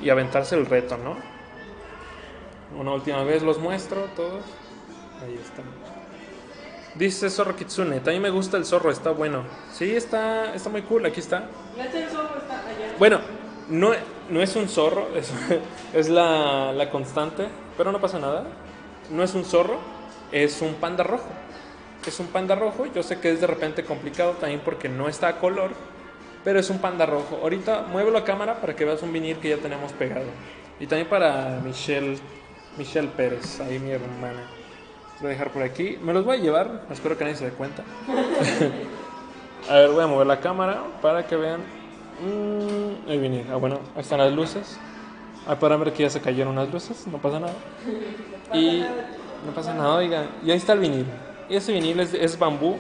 [0.02, 1.18] y aventarse el reto, ¿no?
[2.80, 4.44] Una última vez los muestro todos.
[5.24, 5.66] Ahí están.
[6.96, 9.44] Dice Zorro Kitsune, también me gusta el zorro, está bueno.
[9.72, 11.50] Sí, está, está muy cool, aquí está.
[11.76, 12.94] Ya está el zorro, está allá.
[13.00, 13.20] Bueno,
[13.70, 13.92] no,
[14.30, 15.32] no es un zorro, es,
[15.94, 18.46] es la, la constante, pero no pasa nada.
[19.12, 19.78] No es un zorro,
[20.32, 21.26] es un panda rojo.
[22.06, 25.30] Es un panda rojo, yo sé que es de repente complicado también porque no está
[25.30, 25.72] a color,
[26.44, 27.39] pero es un panda rojo.
[27.42, 30.26] Ahorita muevo la cámara para que veas un vinil que ya tenemos pegado.
[30.80, 32.18] Y también para Michelle,
[32.78, 34.42] Michelle Pérez, ahí mi hermana.
[35.13, 35.98] Los voy a dejar por aquí.
[36.04, 37.84] Me los voy a llevar, espero que nadie se dé cuenta.
[39.70, 41.62] a ver, voy a mover la cámara para que vean.
[42.22, 43.46] Mm, el vinil.
[43.52, 44.78] Ah, bueno, ahí están las luces.
[45.48, 47.54] Ah, podrán ver que ya se cayeron las luces, no pasa nada.
[48.54, 48.82] Y
[49.46, 50.28] no pasa nada, oigan.
[50.44, 51.06] Y ahí está el vinil.
[51.50, 52.78] Y ese vinil es, bambú.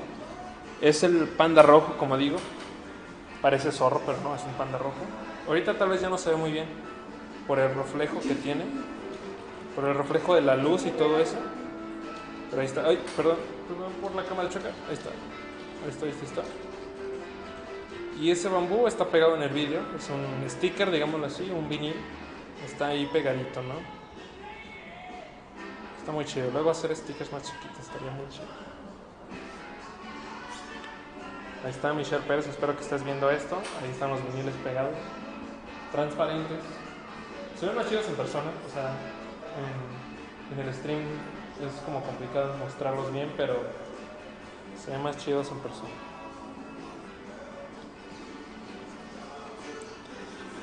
[0.81, 2.37] Es el panda rojo, como digo.
[3.41, 4.95] Parece zorro, pero no, es un panda rojo.
[5.47, 6.65] Ahorita tal vez ya no se ve muy bien
[7.47, 8.63] por el reflejo que tiene.
[9.75, 11.35] Por el reflejo de la luz y todo eso.
[12.49, 12.87] Pero ahí está.
[12.87, 14.71] Ay, perdón, perdón por la cámara de chocar.
[14.87, 15.09] Ahí está.
[15.09, 16.41] Ahí está, ahí está.
[18.19, 19.81] Y ese bambú está pegado en el vídeo.
[19.97, 21.95] Es un sticker, digámoslo así, un vinil.
[22.65, 23.75] Está ahí pegadito, ¿no?
[25.99, 26.51] Está muy chido.
[26.51, 28.47] Luego hacer stickers más chiquitos estaría muy chido.
[31.63, 33.61] Ahí está Michelle Pérez, espero que estés viendo esto.
[33.81, 34.95] Ahí están los viniles pegados.
[35.91, 36.59] Transparentes.
[37.59, 38.95] Se ven más chidos en persona, o sea,
[40.51, 41.01] en, el stream
[41.65, 43.55] es como complicado mostrarlos bien, pero
[44.83, 45.89] se ven más chidos en persona.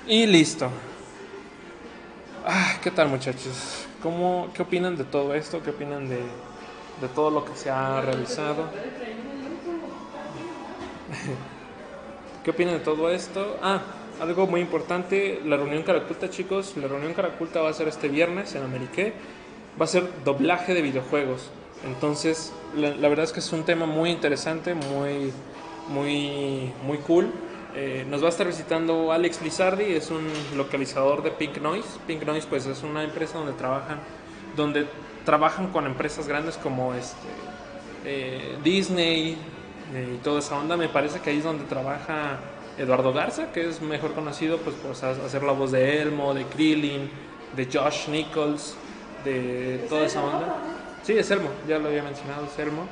[0.06, 0.68] Y listo.
[2.44, 3.86] Ah, ¿Qué tal muchachos?
[4.02, 5.62] ¿Cómo, ¿Qué opinan de todo esto?
[5.62, 6.20] ¿Qué opinan de,
[7.00, 8.64] de todo lo que se ha realizado?
[12.44, 13.56] ¿Qué opinan de todo esto?
[13.62, 13.82] Ah,
[14.20, 16.76] algo muy importante, la reunión Caraculta, chicos.
[16.76, 19.12] La reunión Caraculta va a ser este viernes en Amérique.
[19.80, 21.50] Va a ser doblaje de videojuegos.
[21.84, 25.32] Entonces, la, la verdad es que es un tema muy interesante, muy,
[25.88, 27.30] muy, muy cool.
[27.74, 31.88] Eh, nos va a estar visitando Alex Lizardi, es un localizador de Pink Noise.
[32.06, 34.00] Pink Noise, pues, es una empresa donde trabajan,
[34.56, 34.86] donde
[35.24, 37.28] trabajan con empresas grandes como este,
[38.04, 39.36] eh, Disney
[39.94, 40.76] eh, y toda esa onda.
[40.76, 42.38] Me parece que ahí es donde trabaja
[42.78, 47.10] Eduardo Garza, que es mejor conocido pues, por hacer la voz de Elmo, de Krillin,
[47.56, 48.74] de Josh Nichols,
[49.24, 50.56] de toda esa onda.
[51.02, 52.86] Sí, es Elmo, ya lo había mencionado, es Elmo.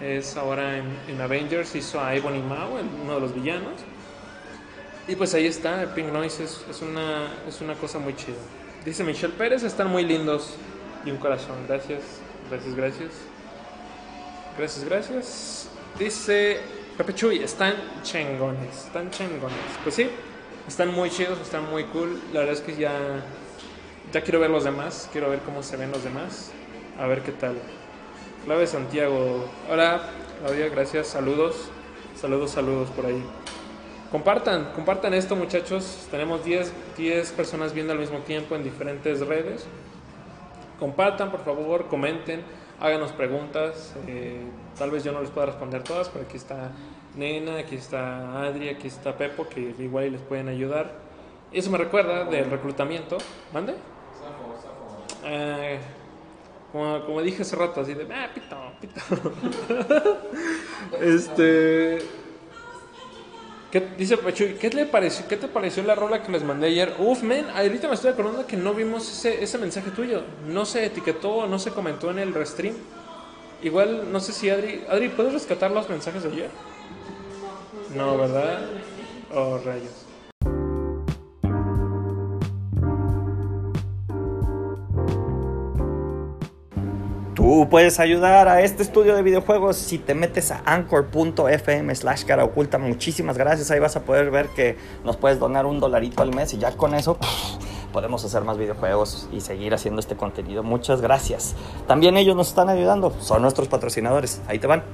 [0.00, 2.70] Es ahora en, en Avengers, hizo a Ebony Maw,
[3.02, 3.80] uno de los villanos.
[5.06, 8.36] Y pues ahí está, Pink Noise es, es una, es una cosa muy chida.
[8.84, 10.54] Dice Michelle Pérez, están muy lindos
[11.04, 11.56] y un corazón.
[11.66, 12.02] Gracias,
[12.50, 13.10] gracias, gracias.
[14.56, 15.68] Gracias, gracias.
[15.98, 16.60] Dice
[16.96, 19.58] Pepe Chuy, están chingones, están chingones.
[19.82, 20.10] Pues sí,
[20.68, 22.20] están muy chidos, están muy cool.
[22.32, 22.92] La verdad es que ya,
[24.12, 26.52] ya quiero ver los demás, quiero ver cómo se ven los demás.
[26.98, 27.56] A ver qué tal.
[28.44, 30.02] Clave Santiago, hola,
[30.40, 31.70] Claudia, gracias, saludos.
[32.20, 33.22] Saludos, saludos por ahí.
[34.10, 36.08] Compartan, compartan esto muchachos.
[36.10, 39.66] Tenemos 10, 10 personas viendo al mismo tiempo en diferentes redes.
[40.80, 42.42] Compartan, por favor, comenten,
[42.80, 43.94] háganos preguntas.
[44.08, 44.40] eh,
[44.78, 46.72] tal vez yo no les pueda responder todas, pero aquí está
[47.14, 50.92] Nena, aquí está Adri, aquí está Pepo, que igual les pueden ayudar.
[51.52, 53.18] Eso me recuerda del reclutamiento.
[53.52, 53.74] ¿Mande?
[55.24, 55.78] Eh,
[56.72, 59.00] como, como dije hace rato, así de, ah, pito, pito.
[61.00, 62.19] este.
[63.70, 66.92] ¿Qué, dice Pachuy, ¿qué, le pareció, ¿qué te pareció la rola que les mandé ayer?
[66.98, 70.22] Uf, men, ahorita me estoy acordando que no vimos ese, ese mensaje tuyo.
[70.48, 72.74] No se etiquetó, no se comentó en el restream.
[73.62, 74.84] Igual, no sé si Adri.
[74.88, 76.50] Adri, ¿puedes rescatar los mensajes de ayer?
[77.94, 78.60] No, ¿verdad?
[79.32, 80.09] Oh, rayos.
[87.68, 92.78] Puedes ayudar a este estudio de videojuegos si te metes a anchor.fm slash cara oculta.
[92.78, 93.72] Muchísimas gracias.
[93.72, 96.76] Ahí vas a poder ver que nos puedes donar un dolarito al mes y ya
[96.76, 97.18] con eso
[97.92, 100.62] podemos hacer más videojuegos y seguir haciendo este contenido.
[100.62, 101.56] Muchas gracias.
[101.88, 103.12] También ellos nos están ayudando.
[103.18, 104.40] Son nuestros patrocinadores.
[104.46, 104.84] Ahí te van.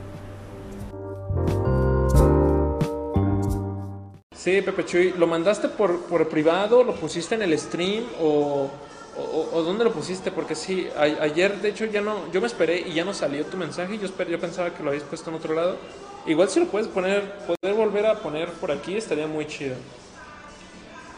[4.34, 6.82] Sí, Pepe Chuy, ¿lo mandaste por, por privado?
[6.84, 8.04] ¿Lo pusiste en el stream?
[8.18, 8.70] ¿O,
[9.16, 10.30] o, o dónde lo pusiste?
[10.32, 13.46] Porque sí, a- ayer de hecho ya no, yo me esperé y ya no salió
[13.46, 13.98] tu mensaje.
[13.98, 15.78] Yo, esper- yo pensaba que lo habías puesto en otro lado.
[16.24, 19.76] Igual si lo puedes poner, poder volver a poner por aquí estaría muy chido.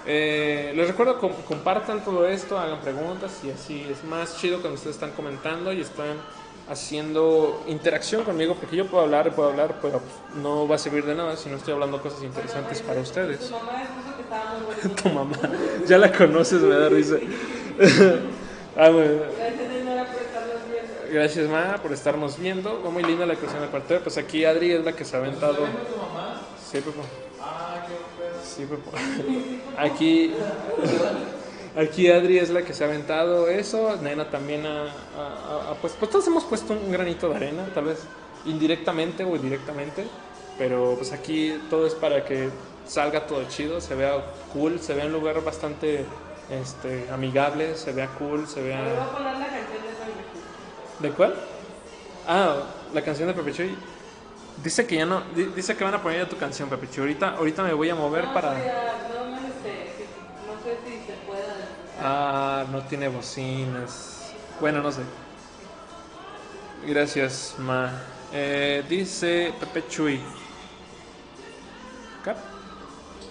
[0.05, 4.77] Eh, les recuerdo, com- compartan todo esto, hagan preguntas y así es más chido cuando
[4.77, 6.23] ustedes están comentando y están
[6.67, 11.05] haciendo interacción conmigo, porque yo puedo hablar, puedo hablar, pero pues, no va a servir
[11.05, 13.53] de nada si no estoy hablando cosas interesantes para ustedes.
[15.03, 15.37] Tu mamá,
[15.87, 17.17] ya la conoces, me da risa.
[18.77, 19.23] Ah, bueno.
[19.39, 21.13] Gracias, Nora, por estarnos viendo.
[21.13, 22.81] Gracias, Ma, por estarnos viendo.
[22.83, 23.99] Fue muy linda la creación de parte.
[24.01, 25.57] Pues aquí Adri es la que se ha aventado.
[26.71, 27.03] Sí, Pepo.
[28.45, 28.91] Sí, Pepo.
[29.79, 30.33] Aquí,
[31.77, 33.97] aquí Adri es la que se ha aventado eso.
[34.03, 37.85] Nena también ha, ha- ha- pues, pues todos hemos puesto un granito de arena, tal
[37.85, 38.01] vez
[38.45, 40.05] indirectamente o directamente.
[40.59, 42.49] Pero pues aquí todo es para que
[42.87, 46.05] salga todo chido, se vea cool, se vea un lugar bastante
[46.51, 48.81] este, amigable, se vea cool, se vea...
[48.83, 51.35] Voy a poner la canción de Pepe ¿De cuál?
[52.27, 52.57] Ah,
[52.93, 53.77] la canción de Pepe Chuy.
[54.63, 57.03] Dice que ya no, di- dice que van a poner ya tu canción, Pepe Chuy.
[57.03, 58.53] Ahorita, ahorita me voy a mover No, para.
[58.55, 58.65] no, sé
[60.85, 61.55] si se pueda.
[62.03, 64.33] Ah, no tiene bocinas.
[64.61, 65.03] Bueno, no sé.
[66.87, 67.93] Gracias, Ma.
[68.33, 70.21] Eh, dice Pepe Chuy.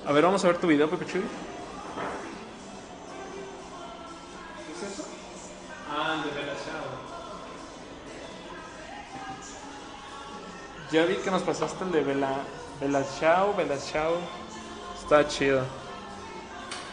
[0.06, 1.22] A ver, vamos a ver tu video, Pepe Chuy.
[6.24, 6.88] De Bella Ciao.
[10.92, 14.14] Ya vi que nos pasaste el de Ciao, Bella Ciao.
[15.02, 15.62] Está chido.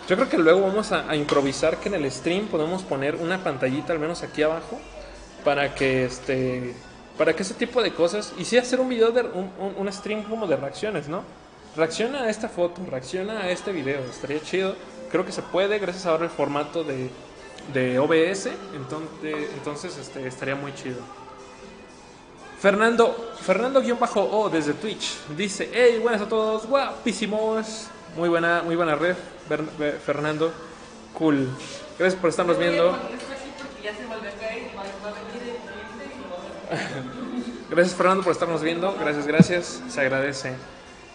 [0.08, 3.42] Yo creo que luego vamos a, a improvisar que en el stream podemos poner una
[3.42, 4.78] pantallita al menos aquí abajo
[5.44, 6.74] para que este
[7.16, 9.92] para que ese tipo de cosas y sí hacer un video de un, un- un
[9.92, 11.22] stream como de reacciones, ¿no?
[11.76, 14.74] Reacciona a esta foto, reacciona a este video, estaría chido.
[15.10, 17.08] Creo que se puede gracias ahora el formato de,
[17.72, 20.98] de OBS, entonces, entonces este, estaría muy chido.
[22.60, 27.88] Fernando, Fernando-O desde Twitch dice, hey, buenas a todos, guapísimos.
[28.16, 29.16] Muy buena, muy buena red,
[29.48, 30.52] Fer- Fer- Fernando.
[31.14, 31.48] Cool.
[31.98, 32.96] Gracias por estarnos viendo.
[37.70, 38.94] Gracias Fernando por estarnos viendo.
[38.98, 39.82] Gracias, gracias.
[39.88, 40.54] Se agradece.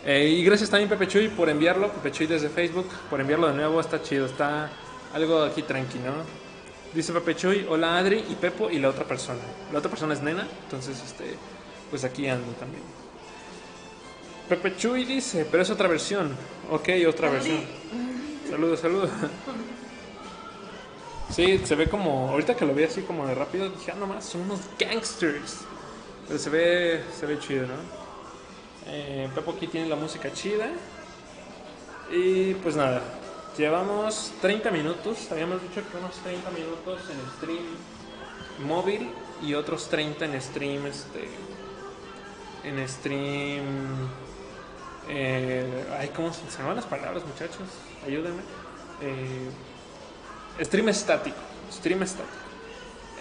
[0.05, 1.89] Eh, y gracias también Pepe Chuy por enviarlo.
[1.89, 2.88] Pepe Chuy desde Facebook.
[3.09, 3.79] Por enviarlo de nuevo.
[3.79, 4.25] Está chido.
[4.25, 4.69] Está
[5.13, 6.13] algo aquí tranquilo.
[6.93, 9.41] Dice Pepe Chuy, hola Adri y Pepo y la otra persona.
[9.72, 10.48] La otra persona es Nena.
[10.63, 11.36] Entonces, este,
[11.89, 12.84] pues aquí ando también.
[14.48, 16.36] Pepe Chuy dice, pero es otra versión.
[16.72, 17.62] Ok, otra versión.
[18.50, 19.10] Saludos, saludos.
[21.30, 24.26] Sí, se ve como, ahorita que lo vi así como de rápido, dije, ah, nomás,
[24.26, 25.60] son unos gangsters.
[26.28, 27.76] Pero se ve, se ve chido, ¿no?
[28.88, 30.67] Eh, Pepo aquí tiene la música chida.
[32.12, 33.04] Y pues nada,
[33.60, 37.65] llevamos 30 minutos, habíamos dicho que unos 30 minutos en stream
[38.65, 39.12] móvil
[39.43, 41.28] y otros 30 en stream, este,
[42.63, 44.08] en stream,
[45.10, 47.67] eh, ay, ¿cómo se van las palabras, muchachos?
[48.08, 48.41] Ayúdenme.
[49.02, 51.38] Eh, stream estático,
[51.69, 52.38] stream estático.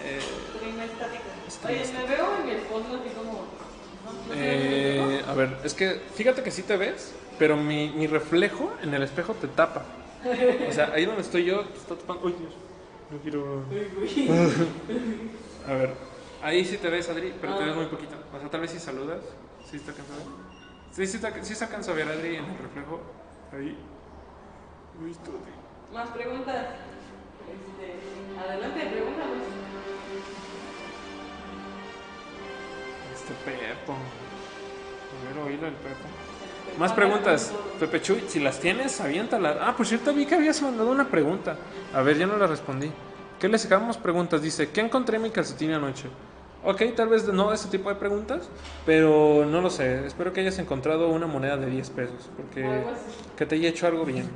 [0.01, 0.21] Eh,
[0.57, 1.23] Stream estático.
[1.49, 3.31] Stream Oye, me veo en el fondo así como.
[3.33, 8.71] no Eh, a ver, es que fíjate que sí te ves, pero mi, mi reflejo
[8.81, 9.83] en el espejo te tapa.
[10.67, 12.25] O sea, ahí donde estoy yo, te está tapando.
[12.25, 12.53] Uy, Dios,
[13.09, 13.63] no quiero.
[15.67, 15.93] A ver,
[16.41, 18.15] ahí sí te ves, Adri, pero te ves muy poquito.
[18.35, 19.21] O sea, tal vez si saludas,
[19.69, 19.95] sí a ver.
[20.91, 22.99] Sí, sí, te, sí se alcanza a ver, Adri, en el reflejo.
[23.53, 23.77] Ahí.
[25.01, 25.15] Uy.
[25.93, 26.65] Más preguntas.
[27.49, 29.37] Este, adelante, pregúntanos.
[33.13, 33.95] Este Pepo.
[35.23, 36.07] Ver, oílo el Pepo.
[36.77, 37.51] Más preguntas.
[37.79, 39.57] Pepe Chuy, si las tienes, aviéntalas.
[39.61, 41.55] Ah, por cierto, vi que habías mandado una pregunta.
[41.93, 42.89] A ver, ya no la respondí.
[43.39, 44.41] ¿Qué le sacamos preguntas?
[44.41, 46.07] Dice, ¿qué encontré en mi calcetín anoche?
[46.63, 48.49] Ok, tal vez no ese tipo de preguntas,
[48.85, 50.05] pero no lo sé.
[50.05, 53.05] Espero que hayas encontrado una moneda de 10 pesos, porque así.
[53.37, 54.29] que te haya hecho algo bien.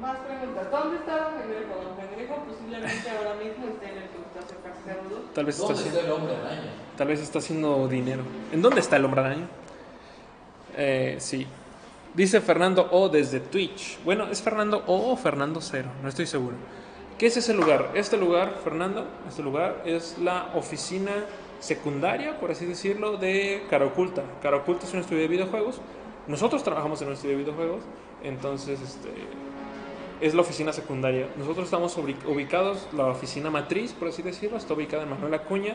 [0.00, 0.70] Más preguntas.
[0.70, 1.74] ¿Dónde está Don Cangrejo?
[1.82, 5.20] Don Cangrejo posiblemente ahora mismo esté en el crustáceo cascarudo.
[5.34, 6.72] Tal vez está ¿Dónde haciendo, está el hombre araña?
[6.96, 8.22] tal vez está haciendo dinero.
[8.52, 9.46] ¿En dónde está el hombre araña?
[10.76, 11.44] Eh, sí.
[12.14, 13.98] Dice Fernando O desde Twitch.
[14.04, 15.88] Bueno, ¿es Fernando O o Fernando Cero?
[16.00, 16.54] No estoy seguro.
[17.18, 17.90] ¿Qué es ese lugar?
[17.94, 21.10] Este lugar, Fernando, este lugar es la oficina
[21.58, 24.22] secundaria, por así decirlo, de Cara Oculta.
[24.40, 25.80] Cara Oculta es un estudio de videojuegos.
[26.28, 27.82] Nosotros trabajamos en un estudio de videojuegos.
[28.22, 29.10] Entonces, este,
[30.20, 31.26] es la oficina secundaria.
[31.36, 35.74] Nosotros estamos ubicados, la oficina matriz, por así decirlo, está ubicada en Manuel Acuña,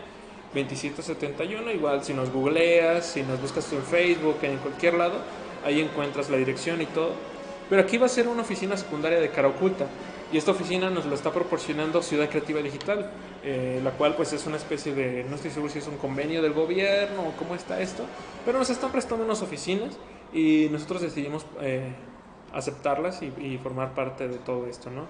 [0.53, 1.69] 2771.
[1.71, 5.15] Igual, si nos googleas, si nos buscas en Facebook, en cualquier lado,
[5.65, 7.13] ahí encuentras la dirección y todo.
[7.69, 9.85] Pero aquí va a ser una oficina secundaria de cara oculta.
[10.31, 13.09] Y esta oficina nos la está proporcionando Ciudad Creativa Digital,
[13.43, 16.43] eh, la cual pues es una especie de, no estoy seguro si es un convenio
[16.43, 18.03] del gobierno o cómo está esto,
[18.45, 19.97] pero nos están prestando unas oficinas
[20.31, 21.93] y nosotros decidimos eh,
[22.53, 25.07] aceptarlas y, y formar parte de todo esto, ¿no?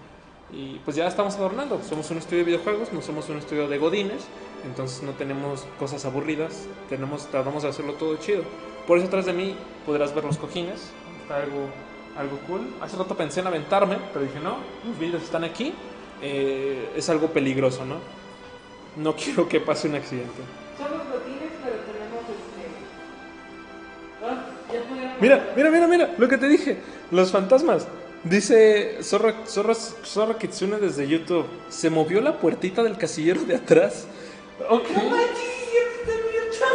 [0.51, 3.77] Y pues ya estamos adornando, somos un estudio de videojuegos, no somos un estudio de
[3.77, 4.23] godines,
[4.65, 8.43] entonces no tenemos cosas aburridas, tenemos, tratamos de hacerlo todo chido.
[8.87, 11.69] Por eso atrás de mí podrás ver los cojines, está algo,
[12.17, 12.61] algo cool.
[12.81, 15.73] Hace rato pensé en aventarme, pero dije no, los vídeos están aquí,
[16.21, 17.97] eh, es algo peligroso, ¿no?
[18.97, 20.41] No quiero que pase un accidente.
[20.77, 22.63] Somos botines, pero tenemos este.
[24.25, 25.17] Ah, ya.
[25.21, 26.77] Mira, mira, mira, mira, lo que te dije,
[27.11, 27.87] los fantasmas.
[28.23, 34.07] Dice Zorro, Zorro, Zorro Kitsune desde YouTube, se movió la puertita del casillero de atrás.
[34.69, 34.87] Ok.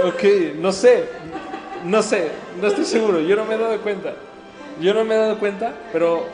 [0.07, 0.23] Ok,
[0.57, 1.05] no sé,
[1.85, 4.15] no sé, no estoy seguro, yo no me he dado cuenta.
[4.81, 6.25] Yo no me he dado cuenta, pero,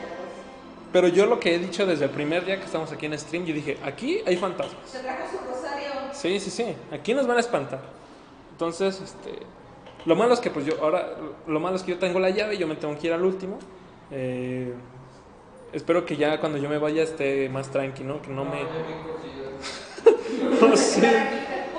[0.91, 3.45] pero yo lo que he dicho desde el primer día que estamos aquí en stream,
[3.45, 4.77] yo dije, aquí hay fantasmas.
[4.85, 5.89] Se trajo su rosario.
[6.13, 6.75] Sí, sí, sí.
[6.91, 7.81] Aquí nos van a espantar.
[8.51, 9.39] Entonces, este,
[10.05, 11.15] lo malo es que pues yo ahora,
[11.47, 13.23] lo malo es que yo tengo la llave y yo me tengo que ir al
[13.23, 13.59] último.
[14.09, 14.73] Eh,
[15.73, 18.61] espero que ya cuando yo me vaya esté más tranquilo, que no me.
[20.59, 21.01] No, sí,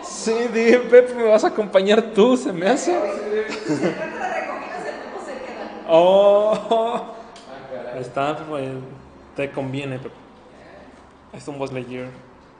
[0.02, 2.94] sí, dije, Pep, me vas a acompañar tú, se me hace.
[5.88, 7.02] Oh,
[7.98, 8.68] está, pues,
[9.36, 10.12] te conviene, Pep.
[11.32, 12.08] Es un Buzz Lightyear.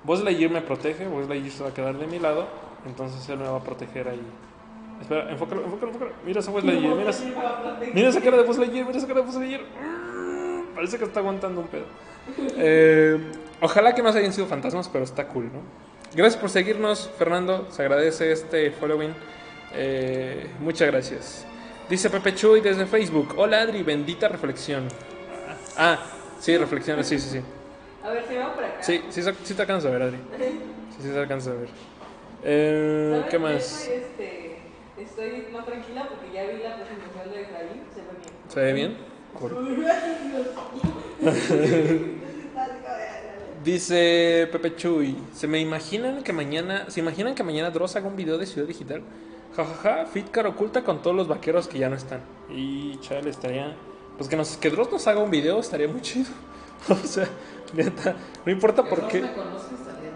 [0.05, 2.47] Buzz Lightyear me protege, Buzz Lightyear se va a quedar de mi lado,
[2.87, 4.21] entonces él me va a proteger ahí.
[5.01, 6.13] Espera, enfócalo, enfócalo, enfócalo.
[6.27, 7.25] Mira esa Buzz Lightyear, mira, esa-
[7.95, 9.63] mira esa cara de Buzz Lightyear, mira esa cara de Buzz Lightyear.
[9.63, 11.85] Mm, Parece que está aguantando un pedo.
[12.57, 13.19] Eh,
[13.61, 15.61] ojalá que no se hayan sido fantasmas, pero está cool, ¿no?
[16.15, 17.67] Gracias por seguirnos, Fernando.
[17.71, 19.15] Se agradece este following.
[19.73, 21.47] Eh, muchas gracias.
[21.89, 23.35] Dice Pepe Chuy desde Facebook.
[23.39, 24.89] Hola Adri, bendita reflexión.
[25.79, 25.99] Ah,
[26.39, 27.41] sí, reflexiones, sí, sí, sí.
[28.05, 28.83] A ver, si vamos por acá.
[28.83, 30.19] Sí, sí, sí te alcanza a ver, Adri.
[30.93, 31.69] Sí, sí te alcanza a ver.
[32.45, 33.89] Eh, ¿Sabes ¿Qué más?
[33.89, 34.59] Estoy, este,
[34.99, 37.81] estoy más tranquila porque ya vi la presentación de Efraín.
[37.95, 38.43] Se ve bien.
[38.49, 39.13] ¿Se ve bien?
[39.33, 39.87] Cool.
[43.63, 48.17] Dice Pepe Chuy, ¿se me imaginan que mañana, se imaginan que mañana Dross haga un
[48.17, 49.03] video de Ciudad Digital?
[49.55, 52.21] Jajaja, Fitcar oculta con todos los vaqueros que ya no están.
[52.51, 53.77] Y chale, estaría,
[54.17, 56.31] pues que nos, que Dross nos haga un video estaría muy chido.
[56.89, 57.29] o sea,
[57.75, 59.21] neta, no importa por qué.
[59.21, 59.31] me.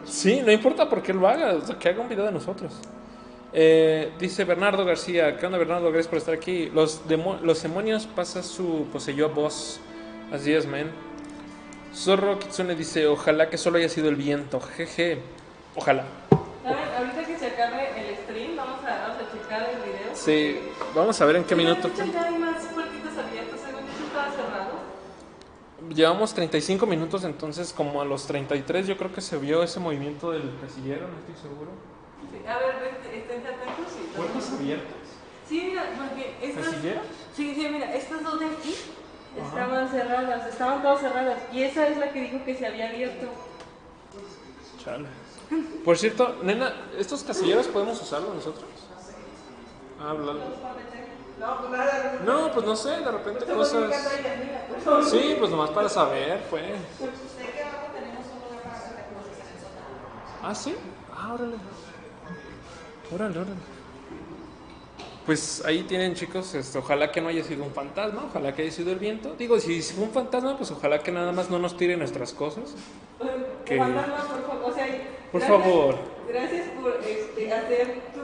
[0.04, 2.72] Sí, no importa por qué lo haga, o sea, que haga un video de nosotros.
[3.52, 5.86] Eh, dice Bernardo García, ¿qué onda Bernardo?
[5.92, 6.68] Gracias por estar aquí.
[6.74, 9.78] Los, demo- los demonios pasa su poseyó a voz.
[10.32, 10.90] Así es, man.
[11.96, 14.60] Zorro Kitsune dice, ojalá que solo haya sido el viento.
[14.60, 15.18] Jeje.
[15.74, 16.04] Ojalá.
[16.62, 16.78] ¿Saben?
[16.98, 20.14] Ahorita que se acabe el stream, vamos a, vamos a checar el video.
[20.14, 20.58] Sí,
[20.94, 21.88] vamos a ver en qué minuto.
[21.88, 23.60] de hecho, ya hay más puertitas abiertas.
[23.64, 24.76] Según eso estaba cerrado.
[25.94, 30.32] Llevamos 35 minutos, entonces como a los 33 yo creo que se vio ese movimiento
[30.32, 31.70] del casillero, no estoy seguro.
[32.30, 32.46] Sí.
[32.46, 33.92] A ver, estén atentos.
[34.02, 34.92] y- ¿Puertas abiertas?
[35.48, 36.64] Sí, mira, porque estas.
[36.66, 37.02] ¿Casilleros?
[37.34, 38.74] Sí, sí, mira, estas dos de aquí
[39.44, 41.38] estaban cerradas, estaban todas cerradas.
[41.52, 43.26] Y esa es la que dijo que se había abierto.
[44.82, 45.08] Chale.
[45.84, 48.64] Por cierto, nena, ¿estos casilleros podemos usarlos nosotros?
[50.00, 50.44] Ah, hablando.
[51.38, 54.08] No, pues nada, No, pues no sé, de repente estamos cosas.
[54.84, 55.04] favor.
[55.04, 56.64] Sí, pues nomás para saber, pues.
[60.42, 60.74] Ah, sí.
[61.14, 61.56] Ah, órale.
[63.12, 63.75] Órale, órale.
[65.26, 68.70] Pues ahí tienen chicos, este, ojalá que no haya sido un fantasma, ojalá que haya
[68.70, 69.34] sido el viento.
[69.36, 72.74] Digo, si fue un fantasma, pues ojalá que nada más no nos tire nuestras cosas.
[73.64, 74.86] Que- Fantasma, por favor, o sea,
[75.32, 75.96] Por gracias- favor.
[76.28, 78.20] Gracias por este, hacer tu-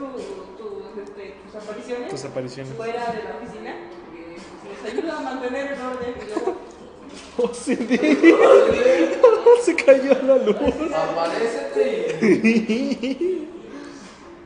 [0.57, 2.73] tu, este, tus apariciones Tus apariciones.
[2.73, 3.75] fuera de la oficina.
[4.13, 6.13] que, pues, les ayuda a mantener el orden
[7.37, 7.97] Oh, Cindy.
[9.63, 10.55] Se cayó la luz.
[10.93, 13.49] Aparécete y.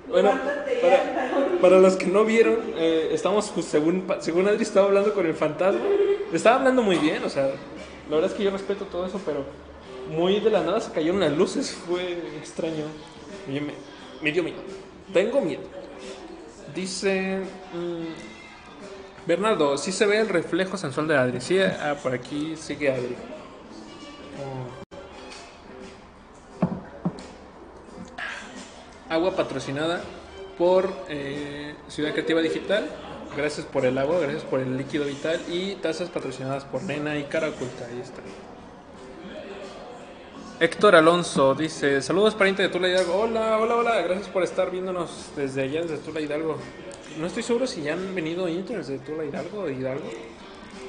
[0.08, 0.32] Bueno,
[0.82, 5.26] para, para los que no vieron, eh, estamos, pues, según, según Adri estaba hablando con
[5.26, 5.82] el fantasma,
[6.32, 7.43] estaba hablando muy bien, o sea,
[8.10, 9.45] la verdad es que yo respeto todo eso, pero
[10.10, 12.86] muy de la nada se cayeron las luces, fue extraño.
[13.47, 13.62] Me,
[14.22, 14.58] me dio miedo.
[15.14, 15.64] Tengo miedo.
[16.74, 17.39] Dice
[17.74, 21.41] mm, Bernardo, sí se ve el reflejo sensual de Adri.
[21.41, 23.16] Sí, ah, por aquí sigue Adri.
[29.10, 30.01] Agua patrocinada
[30.58, 32.88] por eh, Ciudad Creativa Digital.
[33.36, 37.24] Gracias por el agua, gracias por el líquido vital y tazas patrocinadas por Nena y
[37.24, 37.86] Cara Oculta.
[37.86, 38.22] Ahí está.
[40.60, 43.14] Héctor Alonso dice: Saludos, pariente de Tula Hidalgo.
[43.16, 44.01] Hola, hola, hola.
[44.01, 46.58] Gracias por estar viéndonos desde allá, desde Tula Hidalgo.
[47.20, 50.10] No estoy seguro si ya han venido interns de Tula Hidalgo de Hidalgo.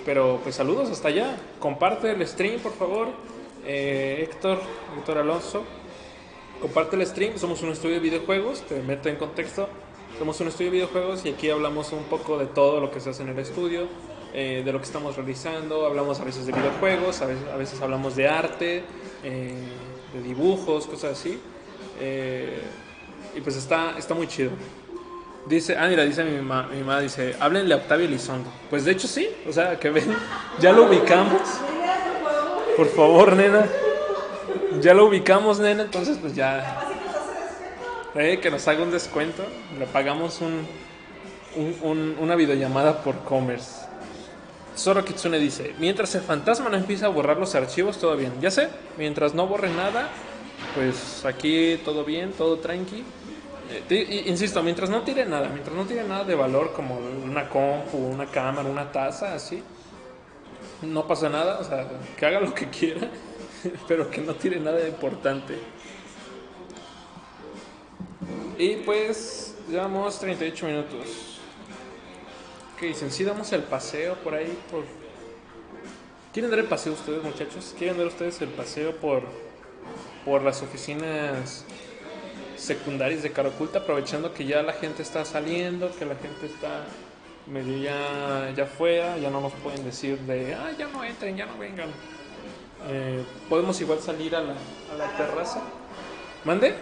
[0.07, 1.37] Pero pues saludos hasta allá.
[1.59, 3.09] Comparte el stream, por favor.
[3.67, 4.59] Eh, Héctor,
[4.97, 5.65] Héctor Alonso.
[6.61, 9.69] Comparte el stream, somos un estudio de videojuegos, te meto en contexto.
[10.19, 13.11] Somos un estudio de videojuegos y aquí hablamos un poco de todo lo que se
[13.11, 13.87] hace en el estudio,
[14.35, 15.87] eh, de lo que estamos realizando.
[15.87, 18.83] Hablamos a veces de videojuegos, a veces, hablamos de arte,
[19.23, 19.55] eh,
[20.13, 21.39] de dibujos, cosas así.
[22.01, 22.59] Eh,
[23.37, 24.51] y pues está, está muy chido.
[25.47, 28.51] Dice, ah, mira, dice mi mamá, mi mamá dice, háblenle a Octavio Elizondo.
[28.69, 30.13] Pues de hecho sí, o sea, que ven,
[30.61, 31.43] ya lo ubicamos.
[32.77, 33.65] Por favor, nena.
[34.81, 36.81] Ya lo ubicamos, nena, entonces pues ya.
[38.15, 39.45] Eh, que nos haga un descuento.
[39.79, 40.67] Le pagamos un,
[41.57, 43.87] un- un- una videollamada por commerce.
[44.77, 48.33] Zoro Kitsune dice: Mientras el fantasma no empieza a borrar los archivos, todo bien.
[48.41, 50.09] Ya sé, mientras no borre nada,
[50.75, 53.05] pues aquí todo bien, todo tranqui.
[53.91, 57.49] Eh, i- insisto, mientras no tire nada, mientras no tire nada de valor como una
[57.49, 59.63] compu, una cámara, una taza, así,
[60.83, 63.09] no pasa nada, o sea, que haga lo que quiera,
[63.89, 65.59] pero que no tire nada de importante.
[68.59, 71.41] Y pues, llevamos 38 minutos.
[72.79, 73.11] ¿Qué dicen?
[73.11, 74.85] Si damos el paseo por ahí, por...
[76.33, 77.75] ¿Quieren dar el paseo ustedes, muchachos?
[77.77, 79.23] ¿Quieren dar ustedes el paseo por,
[80.25, 81.65] por las oficinas
[82.57, 86.85] secundarias de cara oculta, aprovechando que ya la gente está saliendo, que la gente está
[87.47, 91.47] medio ya, ya fuera, ya no nos pueden decir de, ah, ya no entren, ya
[91.47, 91.89] no vengan.
[92.87, 95.63] Eh, podemos igual salir a la, a la terraza.
[96.45, 96.75] ¿Mande?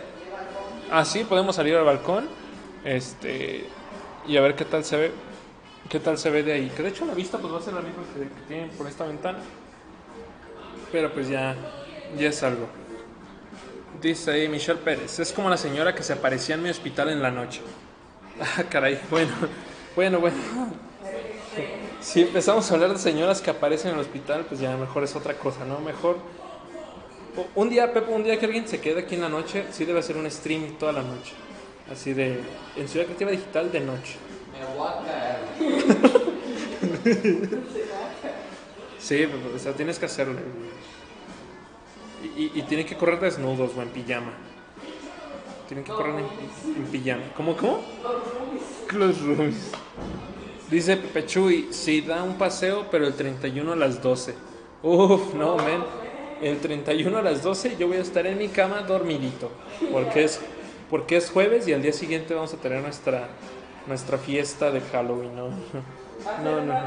[0.90, 2.28] Ah, sí, podemos salir al balcón.
[2.84, 3.66] Este.
[4.26, 5.12] Y a ver qué tal se ve.
[5.88, 6.68] ¿Qué tal se ve de ahí?
[6.70, 9.04] Que de hecho la vista pues va a ser la misma que, tienen por esta
[9.04, 9.38] ventana.
[10.92, 11.56] Pero pues ya.
[12.18, 12.68] Ya es algo.
[14.00, 15.18] Dice ahí Michelle Pérez.
[15.18, 17.60] Es como la señora que se aparecía en mi hospital en la noche.
[18.38, 19.00] Ah, caray.
[19.08, 19.32] Bueno,
[19.94, 20.36] bueno, bueno.
[22.00, 25.16] Si empezamos a hablar de señoras que aparecen en el hospital, pues ya mejor es
[25.16, 25.80] otra cosa, ¿no?
[25.80, 26.18] Mejor
[27.54, 29.98] Un día, Pepe, un día que alguien se quede aquí en la noche, sí debe
[29.98, 31.32] hacer un stream toda la noche.
[31.90, 32.40] Así de.
[32.76, 34.16] En Ciudad Creativa Digital de noche.
[34.52, 35.38] Me voy a caer.
[38.98, 40.40] Sí, Pepe, o sea, tienes que hacerlo.
[42.22, 44.32] Y, y, y tienen que correr desnudos o en pijama.
[45.68, 46.26] Tienen que correr en,
[46.76, 47.22] en pijama.
[47.36, 47.82] ¿Cómo, cómo?
[48.92, 49.70] Los roomies.
[50.70, 54.34] Dice Pepe Chuy, sí da un paseo, pero el 31 a las 12.
[54.82, 55.82] Uf, no, men.
[56.42, 59.50] El 31 a las 12 yo voy a estar en mi cama dormidito.
[59.92, 60.40] Porque es,
[60.90, 63.28] porque es jueves y al día siguiente vamos a tener nuestra,
[63.86, 65.48] nuestra fiesta de Halloween, ¿no?
[66.42, 66.64] No, no.
[66.64, 66.80] no.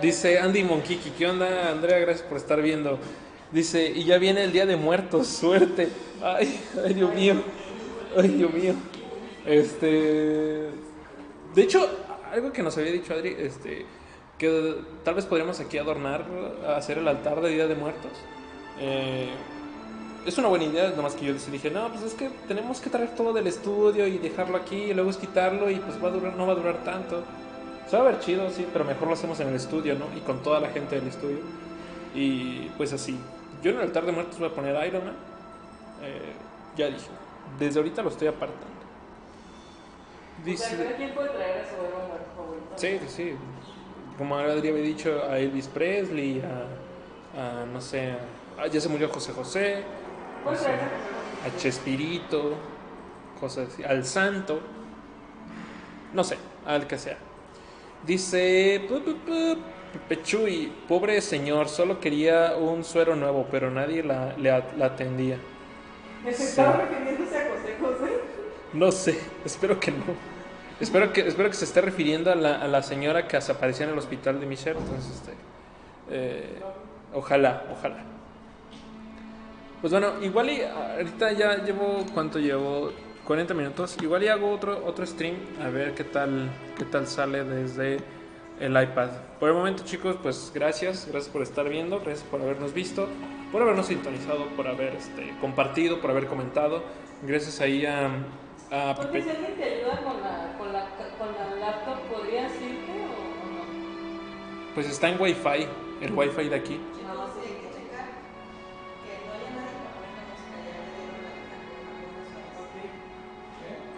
[0.00, 1.98] Dice Andy Monkiki, ¿qué onda Andrea?
[1.98, 2.98] Gracias por estar viendo.
[3.52, 5.88] Dice, y ya viene el Día de Muertos, suerte.
[6.22, 7.34] Ay, ay, Dios mío.
[8.16, 8.74] Ay, Dios mío.
[9.44, 10.89] Este...
[11.54, 11.88] De hecho,
[12.32, 13.86] algo que nos había dicho Adri, este,
[14.38, 16.24] que tal vez podríamos aquí adornar,
[16.76, 18.12] hacer el altar de Día de Muertos.
[18.78, 19.28] Eh,
[20.26, 22.90] es una buena idea, nomás que yo les dije, no, pues es que tenemos que
[22.90, 26.10] traer todo del estudio y dejarlo aquí y luego es quitarlo y pues va a
[26.10, 27.22] durar, no va a durar tanto.
[27.88, 30.06] Se va a ver chido, sí, pero mejor lo hacemos en el estudio, ¿no?
[30.16, 31.38] Y con toda la gente del estudio.
[32.14, 33.18] Y pues así.
[33.62, 35.16] Yo en el altar de muertos voy a poner Iron Man.
[36.02, 36.32] Eh,
[36.76, 37.08] ya dije,
[37.58, 38.79] desde ahorita lo estoy apartando.
[40.40, 40.64] O Dice...
[40.76, 42.72] sea, puede traer a su héroe muerto favorito.
[42.76, 43.34] Sí, sí, sí.
[44.18, 48.12] Como Adri había dicho, a Elvis Presley, a, a, no sé,
[48.58, 49.82] a- ya se murió José José,
[50.44, 52.54] no sé, a Chespirito,
[53.40, 54.60] cosas así, al Santo.
[56.12, 56.36] No sé,
[56.66, 57.16] al que sea.
[58.06, 59.56] Dice pu, pu, pu,
[59.92, 64.86] Pepe Chuy, pobre señor, solo quería un suero nuevo, pero nadie la, le a- la
[64.86, 65.36] atendía.
[66.24, 66.42] ¿Se Sí.
[66.44, 68.12] estaba refiriéndose a José José?
[68.74, 70.04] No sé, espero que no.
[70.80, 73.92] Espero que, espero que se esté refiriendo a la, a la señora que desapareció en
[73.92, 74.78] el hospital de Michelle.
[74.78, 75.32] Entonces, este,
[76.10, 76.60] eh,
[77.12, 77.98] ojalá, ojalá.
[79.80, 82.92] Pues bueno, igual y ahorita ya llevo, ¿cuánto llevo?
[83.24, 83.96] 40 minutos.
[84.02, 87.98] Igual y hago otro, otro stream a ver qué tal, qué tal sale desde
[88.58, 89.10] el iPad.
[89.38, 93.08] Por el momento, chicos, pues gracias, gracias por estar viendo, gracias por habernos visto,
[93.52, 96.82] por habernos sintonizado, por haber este, compartido, por haber comentado.
[97.22, 98.10] Gracias ahí a,
[98.70, 102.92] a Porque si alguien te ayuda con la, con la, con la laptop, ¿podrías irte
[102.92, 103.08] o,
[103.52, 103.64] no?
[104.74, 105.66] Pues está en Wi-Fi,
[106.00, 106.76] el Wi-Fi de aquí.
[106.76, 108.06] No, sí, hay que checar.
[109.02, 110.56] Que no haya nadie para poner la música.
[110.62, 112.30] Ya le dieron la queja con algunos
[112.62, 112.94] usuarios.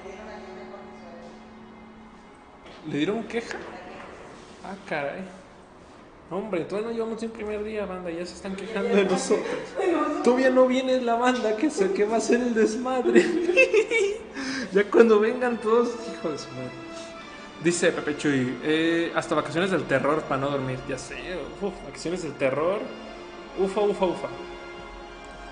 [0.03, 1.33] Le dieron la queja con usuarios.
[2.89, 3.59] ¿Le dieron queja?
[4.65, 5.23] Ah, caray.
[6.31, 9.47] Hombre, todavía no llevamos un primer día, banda, ya se están quejando de nosotros.
[10.25, 13.23] Todavía no viene la banda, que sé que va a ser el desmadre.
[14.73, 16.71] ya cuando vengan todos, hijo de su madre.
[17.63, 20.79] Dice Pepe Chuy, eh, hasta vacaciones del terror para no dormir.
[20.89, 21.17] Ya sé,
[21.61, 22.81] uf, vacaciones del terror.
[23.59, 24.29] Ufa, ufa, ufa.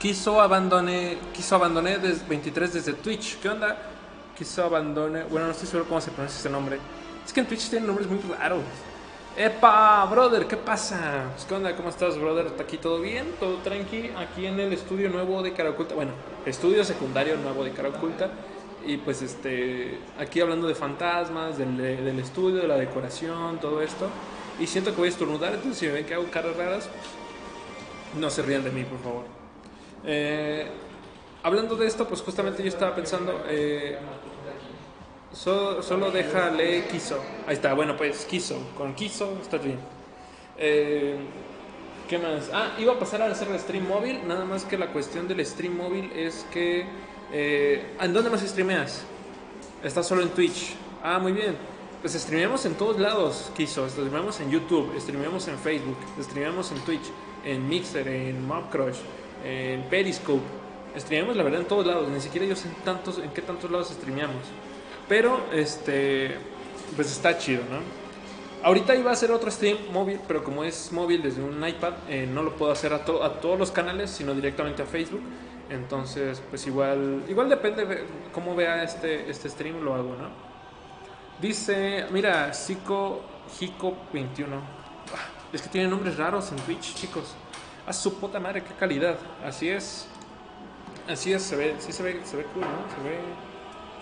[0.00, 3.38] Quiso abandoné, quiso abandoné desde 23 desde Twitch.
[3.38, 3.76] ¿Qué onda?
[4.36, 6.78] Quiso abandoné, bueno, no estoy seguro cómo se pronuncia ese nombre.
[7.24, 8.62] Es que en Twitch tienen nombres muy raros.
[9.36, 11.26] Epa, brother, ¿qué pasa?
[11.34, 11.76] Pues, ¿Qué onda?
[11.76, 12.46] ¿Cómo estás, brother?
[12.46, 13.26] ¿Está aquí todo bien?
[13.38, 14.10] ¿Todo tranqui?
[14.16, 15.94] Aquí en el estudio nuevo de Cara Oculta.
[15.94, 16.12] Bueno,
[16.44, 18.30] estudio secundario nuevo de Cara Oculta.
[18.86, 24.08] Y pues este, aquí hablando de fantasmas, del, del estudio, de la decoración, todo esto.
[24.58, 26.88] Y siento que voy a estornudar, entonces si me ven que hago caras raras,
[28.18, 29.24] no se rían de mí, por favor.
[30.04, 30.66] Eh,
[31.42, 33.98] hablando de esto, pues justamente yo estaba pensando, eh,
[35.32, 37.22] so- solo déjale quiso.
[37.46, 39.78] Ahí está, bueno, pues quiso, con quiso está bien.
[40.58, 41.16] Eh,
[42.08, 42.50] ¿Qué más?
[42.52, 45.44] Ah, iba a pasar a hacer el stream móvil, nada más que la cuestión del
[45.46, 46.84] stream móvil es que...
[47.32, 49.02] eh, ¿En dónde más streameas?
[49.82, 50.74] Está solo en Twitch.
[51.02, 51.56] Ah, muy bien.
[52.00, 53.88] Pues streameamos en todos lados, quiso.
[53.88, 57.02] Streameamos en YouTube, streameamos en Facebook, streameamos en Twitch,
[57.44, 58.96] en Mixer, en Mobcrush,
[59.44, 60.42] en Periscope.
[60.96, 63.70] Streameamos la verdad en todos lados, ni siquiera yo sé en, tantos, en qué tantos
[63.70, 64.42] lados streameamos.
[65.08, 66.36] Pero, este,
[66.96, 67.78] pues está chido, ¿no?
[68.66, 72.28] Ahorita iba a hacer otro stream móvil, pero como es móvil desde un iPad, eh,
[72.30, 75.20] no lo puedo hacer a, to- a todos los canales, sino directamente a Facebook.
[75.70, 80.28] Entonces, pues igual, igual depende de cómo vea este, este stream, lo hago, ¿no?
[81.40, 83.22] Dice, mira, Zico
[83.60, 84.56] Hico 21.
[84.56, 84.60] Ah,
[85.52, 87.34] Es que tiene nombres raros en Twitch, chicos.
[87.86, 89.16] A su puta madre, qué calidad.
[89.44, 90.06] Así es.
[91.08, 92.68] Así es, se ve, sí se ve, se ve cool, ¿no?
[92.94, 93.18] Se ve,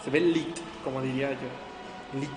[0.05, 2.19] se ve lit, como diría yo.
[2.19, 2.31] Lit.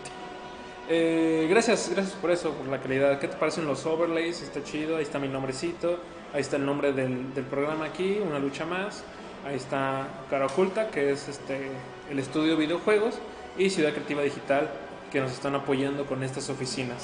[0.89, 3.17] Eh, gracias, gracias por eso, por la calidad.
[3.19, 4.41] ¿Qué te parecen los overlays?
[4.41, 4.97] Está chido.
[4.97, 5.99] Ahí está mi nombrecito.
[6.34, 9.03] Ahí está el nombre del, del programa aquí, una lucha más.
[9.46, 11.72] Ahí está Cara Oculta, que es este
[12.10, 13.16] el estudio de videojuegos,
[13.58, 14.70] y Ciudad Creativa Digital,
[15.12, 17.02] que nos están apoyando con estas oficinas.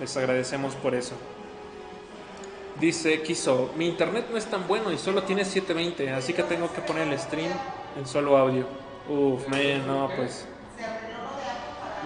[0.00, 1.14] Les agradecemos por eso.
[2.80, 6.72] Dice Kiso, mi internet no es tan bueno y solo tiene 720, así que tengo
[6.72, 7.52] que poner el stream
[7.96, 8.66] en solo audio.
[9.08, 10.46] Uf, man, no, pues.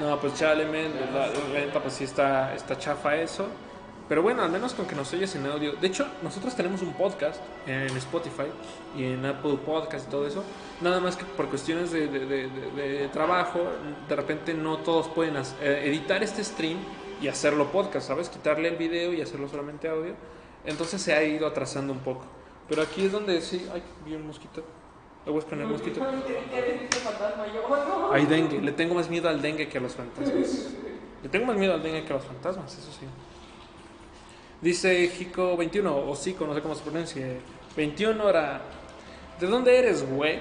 [0.00, 3.48] No, pues chale, men, la, la neta, pues sí está, está chafa eso.
[4.08, 5.72] Pero bueno, al menos con que nos oyes en audio.
[5.72, 8.46] De hecho, nosotros tenemos un podcast en Spotify
[8.96, 10.42] y en Apple Podcast y todo eso.
[10.80, 13.60] Nada más que por cuestiones de, de- de- de- trabajo,
[14.08, 16.78] de repente no todos pueden eh, editar este stream
[17.20, 18.30] y hacerlo podcast, ¿sabes?
[18.30, 20.14] Quitarle el video y hacerlo solamente audio.
[20.64, 22.24] Entonces se ha ido atrasando un poco.
[22.68, 23.66] Pero aquí es donde sí.
[23.74, 24.62] Ay, vi un mosquito.
[25.26, 26.00] Le voy a poner mosquito.
[28.14, 28.60] Hay dengue.
[28.62, 30.68] Le tengo más miedo al dengue que a los fantasmas.
[31.22, 33.06] Le tengo más miedo al dengue que a los fantasmas, eso sí.
[34.60, 37.36] Dice Jico 21, o Zico, no sé cómo se pronuncie.
[37.76, 38.60] 21 hora.
[39.38, 40.40] ¿De dónde eres, güey?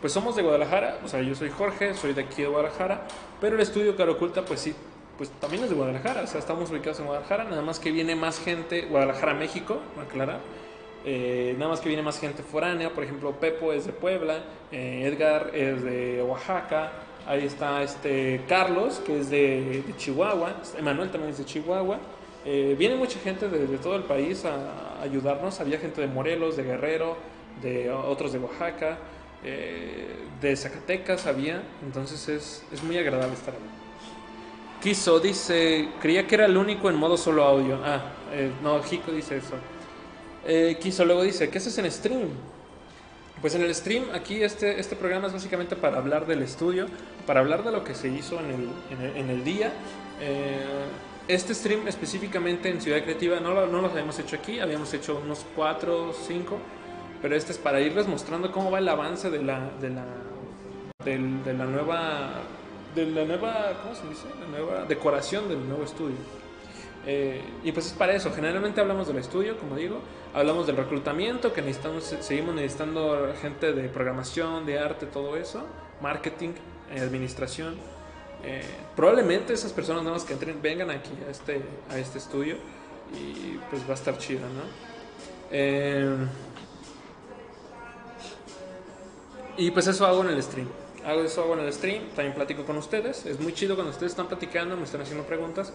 [0.00, 3.08] Pues somos de Guadalajara, o sea, yo soy Jorge, soy de aquí de Guadalajara,
[3.40, 4.72] pero el estudio Cara Oculta, pues sí,
[5.16, 8.14] pues también es de Guadalajara, o sea, estamos ubicados en Guadalajara, nada más que viene
[8.14, 10.38] más gente, Guadalajara, México, aclarar.
[11.04, 15.02] Eh, nada más que viene más gente foránea, por ejemplo, Pepo es de Puebla, eh,
[15.04, 16.92] Edgar es de Oaxaca,
[17.26, 21.98] ahí está este Carlos, que es de, de Chihuahua, Emanuel también es de Chihuahua.
[22.50, 26.56] Eh, viene mucha gente de, de todo el país a, ayudarnos, había gente de Morelos,
[26.56, 27.14] de Guerrero,
[27.60, 28.96] de otros de Oaxaca,
[29.44, 34.80] eh, de Zacatecas había, entonces es, es muy agradable estar ahí.
[34.80, 37.80] Kiso dice, creía que era el único en modo solo audio.
[37.84, 39.56] Ah, eh, no, Hiko dice eso.
[40.80, 42.30] Kiso luego dice, ¿qué haces en stream?
[43.42, 46.86] Pues en el stream, aquí este, este programa es básicamente para hablar del estudio,
[47.26, 49.70] para hablar de lo que se hizo en el, en el, día.
[51.28, 55.20] Este stream específicamente en Ciudad Creativa no lo, no los habíamos hecho aquí, habíamos hecho
[55.22, 56.58] unos 4 o 5,
[57.22, 60.04] pero este es para irles mostrando cómo va el avance de la, de la,
[61.04, 62.30] del- de la nueva,
[62.94, 64.24] de la nueva, ¿cómo se dice?
[64.40, 66.16] La nueva decoración del nuevo estudio.
[67.06, 70.00] Eh, y pues es para eso, generalmente hablamos del estudio, como digo,
[70.34, 75.64] hablamos del reclutamiento, que necesitamos, seguimos necesitando gente de programación, de arte, todo eso,
[76.02, 76.50] marketing,
[76.94, 77.76] administración.
[78.44, 78.62] Eh,
[78.94, 82.56] probablemente esas personas nuevas que entren vengan aquí a este, a este estudio
[83.12, 84.62] y pues va a estar chido, ¿no?
[85.50, 86.16] Eh,
[89.56, 90.68] y pues eso hago en el stream.
[91.04, 93.26] Hago eso hago en el stream, también platico con ustedes.
[93.26, 95.72] Es muy chido cuando ustedes están platicando, me están haciendo preguntas.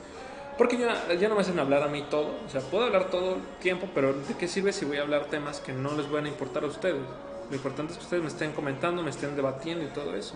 [0.57, 2.35] Porque ya, ya no me hacen hablar a mí todo.
[2.45, 5.25] O sea, puedo hablar todo el tiempo, pero ¿de qué sirve si voy a hablar
[5.25, 7.01] temas que no les van a importar a ustedes?
[7.49, 10.35] Lo importante es que ustedes me estén comentando, me estén debatiendo y todo eso.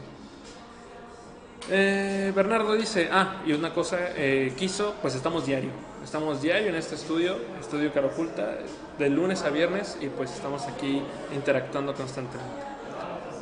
[1.69, 5.71] Eh, Bernardo dice, ah, y una cosa, eh, quiso, pues estamos diario.
[6.03, 8.59] Estamos diario en este estudio, estudio Cara Oculta,
[8.97, 11.01] de lunes a viernes, y pues estamos aquí
[11.35, 12.63] interactuando constantemente.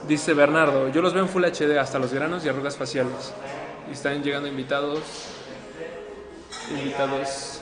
[0.07, 3.33] Dice Bernardo, yo los veo en Full HD hasta los granos y arrugas faciales.
[3.89, 5.01] Y están llegando invitados.
[6.71, 7.61] Invitados.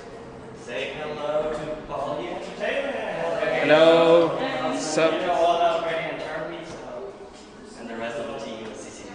[3.64, 4.28] Hello.
[4.74, 5.14] What's up?
[7.80, 9.14] And the rest of the team is CCTV.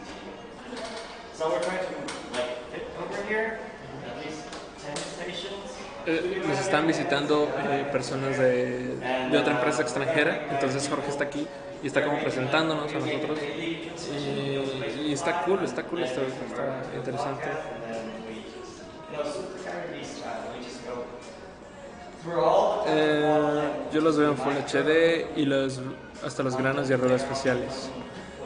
[1.35, 1.93] So we're trying to
[2.33, 3.61] like fit over here,
[4.07, 4.43] at least
[4.85, 5.77] 10 stations.
[6.11, 8.97] Eh, nos están visitando eh, personas de,
[9.39, 11.47] otra empresa extranjera, entonces Jorge está aquí
[11.83, 13.39] y está como presentándonos a nosotros.
[15.05, 17.45] Y, está cool, está cool, está, está interesante.
[22.87, 25.83] Eh, yo los veo en Full HD y los,
[26.25, 27.91] hasta los granos y arrugas faciales.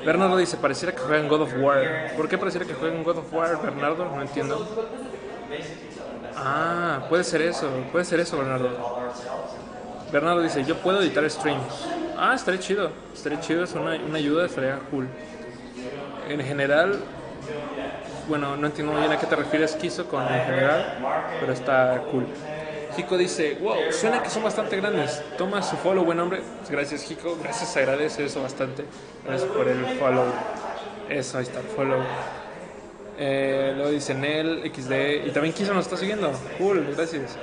[0.05, 2.11] Bernardo dice, pareciera que juegan God of War.
[2.17, 4.05] ¿Por qué pareciera que juegan God of War, Bernardo?
[4.07, 4.67] No entiendo.
[6.45, 8.68] Ah, puede ser eso, puede ser eso, Bernardo.
[10.12, 11.86] Bernardo dice, yo puedo editar streams.
[12.18, 15.09] Ah, estaría chido, estaría chido, es una, una ayuda, estaría cool.
[16.28, 17.01] En general,
[18.28, 20.99] bueno, no entiendo bien a qué te refieres, Kiso, con en general,
[21.40, 22.26] pero está cool.
[22.97, 25.22] Hiko dice, wow, suena que son bastante grandes.
[25.38, 26.43] Toma su follow, buen hombre.
[26.68, 27.38] Gracias, Hiko.
[27.43, 28.84] Gracias, agradece eso bastante.
[29.24, 30.26] Gracias por el follow.
[31.09, 32.03] Eso, ahí está, follow.
[33.19, 35.27] Eh, luego dice Nel, XD.
[35.27, 36.33] Y también Kiso nos está siguiendo.
[36.59, 37.37] Cool, gracias.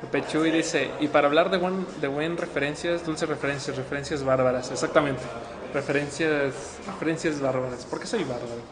[0.00, 4.70] Pepe Chuy dice, y para hablar de buen, de buen referencias, dulces referencias, referencias bárbaras.
[4.70, 5.22] Exactamente.
[5.74, 7.84] Referencias, referencias bárbaras.
[7.84, 8.62] ¿Por qué soy bárbaro?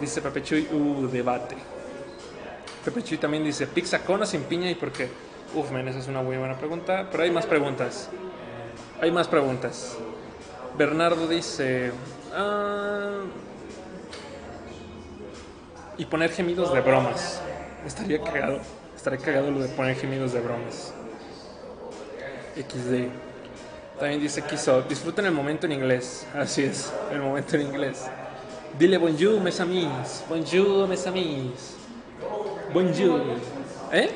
[0.00, 1.56] Dice Pepe Chuy, uh, debate.
[2.84, 5.08] Pepe Chuy también dice, ¿pizza con o sin piña y por qué?
[5.54, 8.08] Uf, men, esa es una muy buena pregunta, pero hay más preguntas.
[9.00, 9.96] Hay más preguntas.
[10.76, 11.92] Bernardo dice,
[12.34, 13.20] ah,
[16.02, 17.40] y poner gemidos de bromas.
[17.86, 18.58] Estaría cagado.
[18.96, 20.92] Estaría cagado lo de poner gemidos de bromas.
[22.56, 23.08] XD.
[24.00, 26.26] También dice Kiso, disfruten el momento en inglés.
[26.34, 28.04] Así es, el momento en inglés.
[28.76, 30.24] Dile bonjour, mes amis.
[30.28, 31.76] Bonjour, mes amis.
[32.74, 33.22] Bonjour.
[33.92, 34.10] ¿Eh?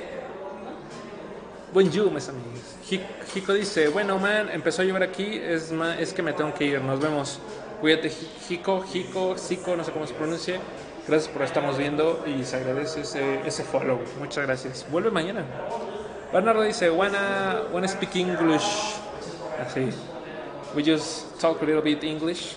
[1.72, 3.01] Bonjour, mes amis.
[3.32, 6.80] Hiko dice, bueno, man, empezó a llover aquí, es, es que me tengo que ir,
[6.80, 7.39] nos vemos.
[7.80, 8.11] Cuídate,
[8.49, 10.61] Hiko, Hiko, Hiko, no sé cómo se pronuncia.
[11.09, 14.00] Gracias por estarnos viendo y se agradece ese, ese follow.
[14.18, 14.84] Muchas gracias.
[14.90, 15.44] Vuelve mañana.
[16.32, 18.96] Bernardo dice, wanna, wanna speak English.
[19.61, 19.92] Así.
[20.74, 22.57] We just talk a little bit English.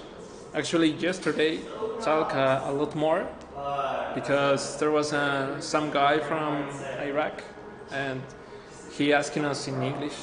[0.53, 1.59] Actually, yesterday
[2.03, 3.27] talk uh, a lot more
[4.15, 6.65] because there was uh, some guy from
[7.05, 7.43] Iraq
[7.91, 8.21] and
[8.97, 10.17] he asking us in English,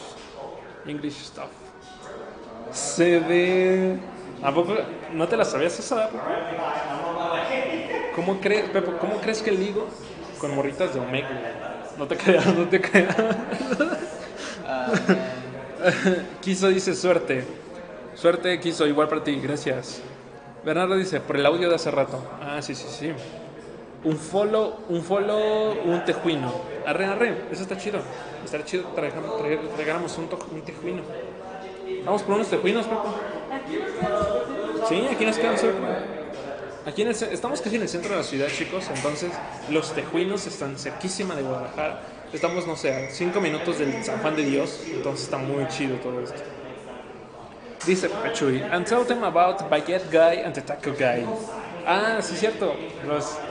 [0.85, 1.51] English stuff.
[2.73, 4.01] Se ve.
[4.43, 4.77] ¿A poco
[5.13, 6.11] no te la sabías esa?
[8.17, 9.87] ¿Cómo crees, Pepe, cómo crees que ligo
[10.41, 11.85] con morritas de Omega?
[11.99, 13.15] No te creas, no te creas.
[16.41, 17.45] Quiso dice suerte.
[18.15, 20.01] Suerte quiso, igual para ti, gracias.
[20.65, 22.19] Bernardo dice, por el audio de hace rato.
[22.41, 23.13] Ah, sí, sí, sí.
[24.03, 26.53] Un follow, un follow, un tejuino.
[26.87, 28.01] Arre, arre, eso está chido.
[28.43, 31.03] Estaría chido traigáramos un, un tejuino.
[32.05, 33.01] Vamos por unos tejuinos, Pepe.
[34.89, 36.16] Sí, aquí nos quedan cerca.
[36.87, 38.85] Aquí en el estamos casi en el centro de la ciudad, chicos.
[38.95, 39.33] Entonces,
[39.71, 42.01] los tejuinos están cerquísima de Guadalajara.
[42.33, 44.83] Estamos, no sé, a cinco minutos del San Juan de Dios.
[44.87, 46.41] Entonces, está muy chido todo esto.
[47.85, 51.27] Dice Pachuy, and tell them about Baguette Guy and the Taco Guy.
[51.85, 52.75] Ah, sí, cierto.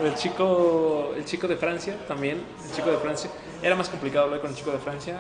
[0.02, 2.42] El, chico, el chico de Francia también.
[2.66, 3.30] El chico de Francia.
[3.62, 5.20] Era más complicado hablar con el chico de Francia.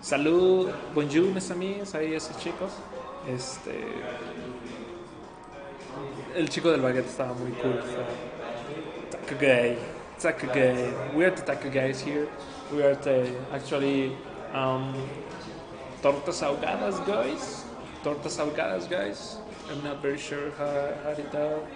[0.00, 1.92] Salud, bonjour, mes amis.
[1.94, 2.70] Ahí esos chicos.
[3.28, 3.84] Este.
[6.34, 7.80] El chico del baguette estaba muy cool.
[9.10, 9.76] Taco Gay.
[10.20, 10.92] Taco Gay.
[11.14, 12.28] We are the Taco Guys here.
[12.72, 14.16] We are the actually
[14.54, 14.94] um,
[16.00, 17.64] tortas ahogadas guys.
[18.04, 19.38] Tortas ahogadas guys.
[19.68, 21.66] I'm not very sure how, how tell.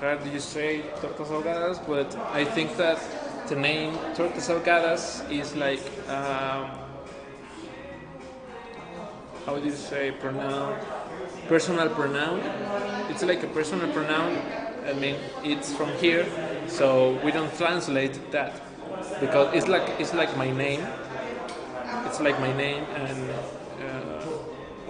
[0.00, 1.78] How do you say tortas ahogadas?
[1.86, 2.98] But I think that
[3.48, 6.70] the name tortas ahogadas is like um,
[9.46, 10.76] how do you say pronoun?
[11.48, 12.40] Personal pronoun.
[13.08, 14.36] It's like a personal pronoun.
[14.84, 16.26] I mean, it's from here,
[16.66, 18.60] so we don't translate that
[19.20, 20.84] because it's like it's like my name.
[22.06, 24.26] It's like my name, and uh,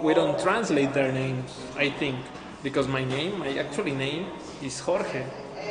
[0.01, 1.51] we don't translate their names.
[1.75, 2.17] I think
[2.63, 4.25] because my name, my actually name,
[4.63, 5.25] is Jorge.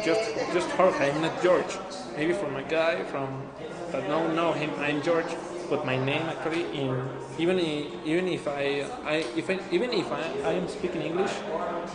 [0.05, 0.23] Just
[0.53, 1.11] just Jorge.
[1.11, 1.79] I'm not George.
[2.17, 3.43] Maybe from a guy from
[3.91, 4.71] that no know him.
[4.79, 5.35] I'm George,
[5.69, 6.95] but my name actually in
[7.39, 7.59] even
[8.05, 11.33] even if I, I if I, even if I, I am speaking English,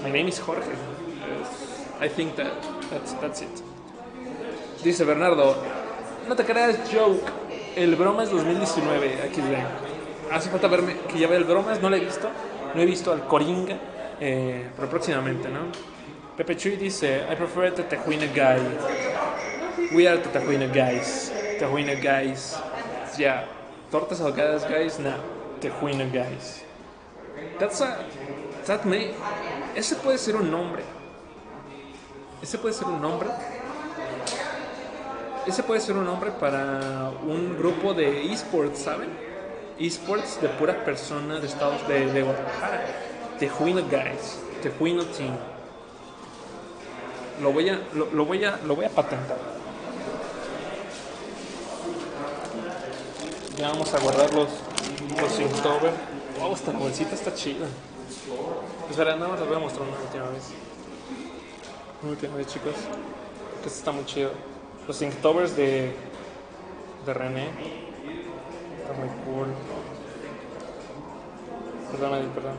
[0.03, 0.76] my name is Jorge.
[1.99, 2.53] I think that
[2.89, 3.61] that's that's it.
[4.84, 5.55] Dice Bernardo,
[6.28, 7.24] no te creas joke.
[7.76, 9.65] El Bromas 2019, aquí ven.
[10.30, 12.30] Hace falta verme que ya ve el Bromas, no lo he visto.
[12.76, 13.78] No he visto al Coringa,
[14.19, 15.72] eh, pero próximamente, ¿no?
[16.36, 18.59] Pepe Chuy dice, I prefer the Tejuina guy.
[19.93, 21.32] We are the Tejuina guys.
[21.59, 22.57] Tejuina guys.
[23.17, 23.61] Yeah.
[23.92, 25.14] Tortas ahogadas guys, no.
[25.60, 26.64] Tejuina guys.
[27.60, 27.98] That's a,
[28.66, 29.14] that may,
[29.76, 30.82] ese puede ser un nombre.
[32.42, 33.28] Ese puede ser un nombre.
[35.46, 39.10] Ese puede ser un nombre para un grupo de esports, ¿saben?
[39.78, 42.86] Esports de puras personas de Estados de, de Guadalajara.
[43.39, 44.39] Tejuino Guys.
[44.62, 45.36] Tejuino Team.
[47.42, 49.61] Lo voy a, lo, lo voy a, lo voy a patentar.
[53.62, 54.49] Ya vamos a guardar los,
[55.22, 55.91] los Inktober.
[56.39, 57.68] Wow, esta bolsita está chida.
[58.89, 60.45] Espera, nada más les voy a mostrar una última vez.
[62.01, 62.74] Una última vez, chicos.
[63.62, 64.32] Que esto está muy chido.
[64.88, 65.95] Los Inktovers de,
[67.05, 67.49] de René.
[68.82, 69.53] Está muy cool.
[71.91, 72.57] Perdón, perdón.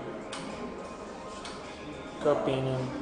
[2.23, 3.02] ¿Qué opinan?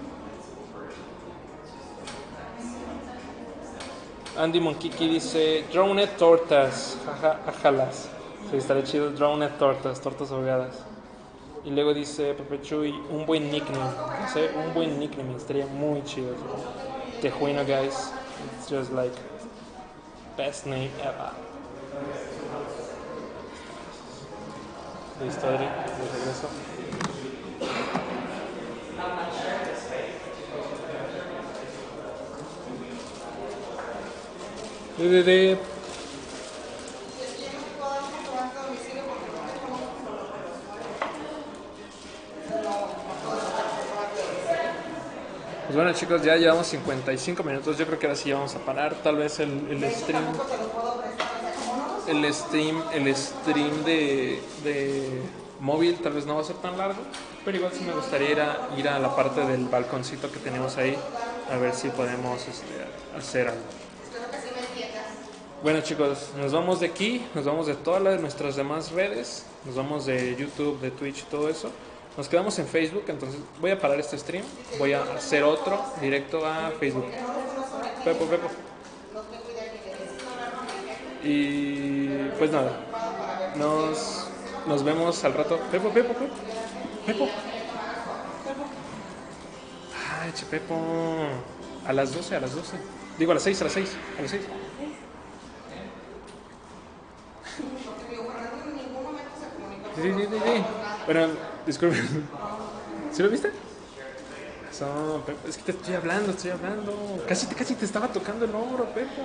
[4.41, 6.97] Andy Monkiki dice Drone tortas,
[7.47, 8.09] ajalas.
[8.51, 10.77] Sí, estaría chido Drone tortas, tortas ahogadas.
[11.63, 13.91] Y luego dice Pepe Chuy, un buen nickname.
[14.67, 16.35] Un buen nickname, estaría muy chido.
[17.21, 18.13] Tejuino, guys.
[18.57, 19.15] It's just like
[20.39, 21.33] best name ever.
[25.23, 26.49] Listo, Adri, de regreso.
[35.01, 35.59] De, de, de.
[45.65, 48.95] Pues bueno chicos, ya llevamos 55 minutos, yo creo que ahora sí vamos a parar,
[49.03, 50.25] tal vez el, el stream,
[52.07, 55.23] el stream, el stream de, de
[55.61, 57.01] móvil tal vez no va a ser tan largo,
[57.43, 60.77] pero igual sí me gustaría ir a, ir a la parte del balconcito que tenemos
[60.77, 60.95] ahí,
[61.51, 62.75] a ver si podemos este,
[63.17, 63.80] hacer algo.
[65.63, 69.75] Bueno chicos, nos vamos de aquí, nos vamos de todas las, nuestras demás redes, nos
[69.75, 71.71] vamos de YouTube, de Twitch, todo eso.
[72.17, 74.43] Nos quedamos en Facebook, entonces voy a parar este stream,
[74.79, 77.05] voy a hacer otro directo a Facebook.
[78.03, 78.49] Pepo, Pepo.
[81.23, 82.09] Y
[82.39, 82.81] pues nada,
[83.57, 84.29] nos,
[84.67, 85.61] nos vemos al rato.
[85.71, 86.35] Pepo, Pepo, Pepo.
[87.05, 87.29] Pepo.
[90.23, 90.75] Ay, che, Pepo.
[91.87, 92.79] A las 12, a las 12.
[93.19, 94.43] Digo a las 6, a las 6, a las 6.
[99.95, 100.65] Sí, sí, sí, sí.
[101.07, 101.29] Bueno,
[101.67, 101.97] disculpe.
[103.13, 103.51] ¿Sí lo viste?
[104.73, 105.23] Pepo.
[105.49, 106.93] Es que te estoy hablando, estoy hablando.
[107.29, 109.23] Casi, casi te estaba tocando el hombro, Pepo.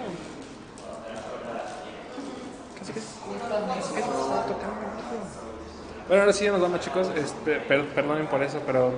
[2.80, 3.08] Casi, casi,
[3.72, 5.28] casi, te estaba tocando el hombro.
[6.08, 7.08] Bueno, ahora sí ya nos vamos, chicos.
[7.16, 8.94] Este, per- perdonen por eso, pero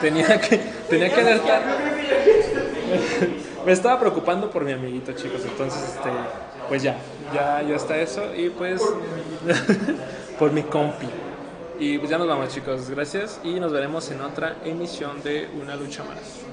[0.00, 0.56] tenía que,
[0.88, 1.62] tenía que alertar.
[3.66, 5.40] Me estaba preocupando por mi amiguito, chicos.
[5.44, 6.10] Entonces, este,
[6.68, 6.96] pues ya,
[7.34, 8.34] ya, ya está eso.
[8.34, 8.80] Y pues,
[10.38, 11.06] Por mi compi.
[11.78, 15.76] Y pues ya nos vamos chicos, gracias y nos veremos en otra emisión de Una
[15.76, 16.44] lucha más.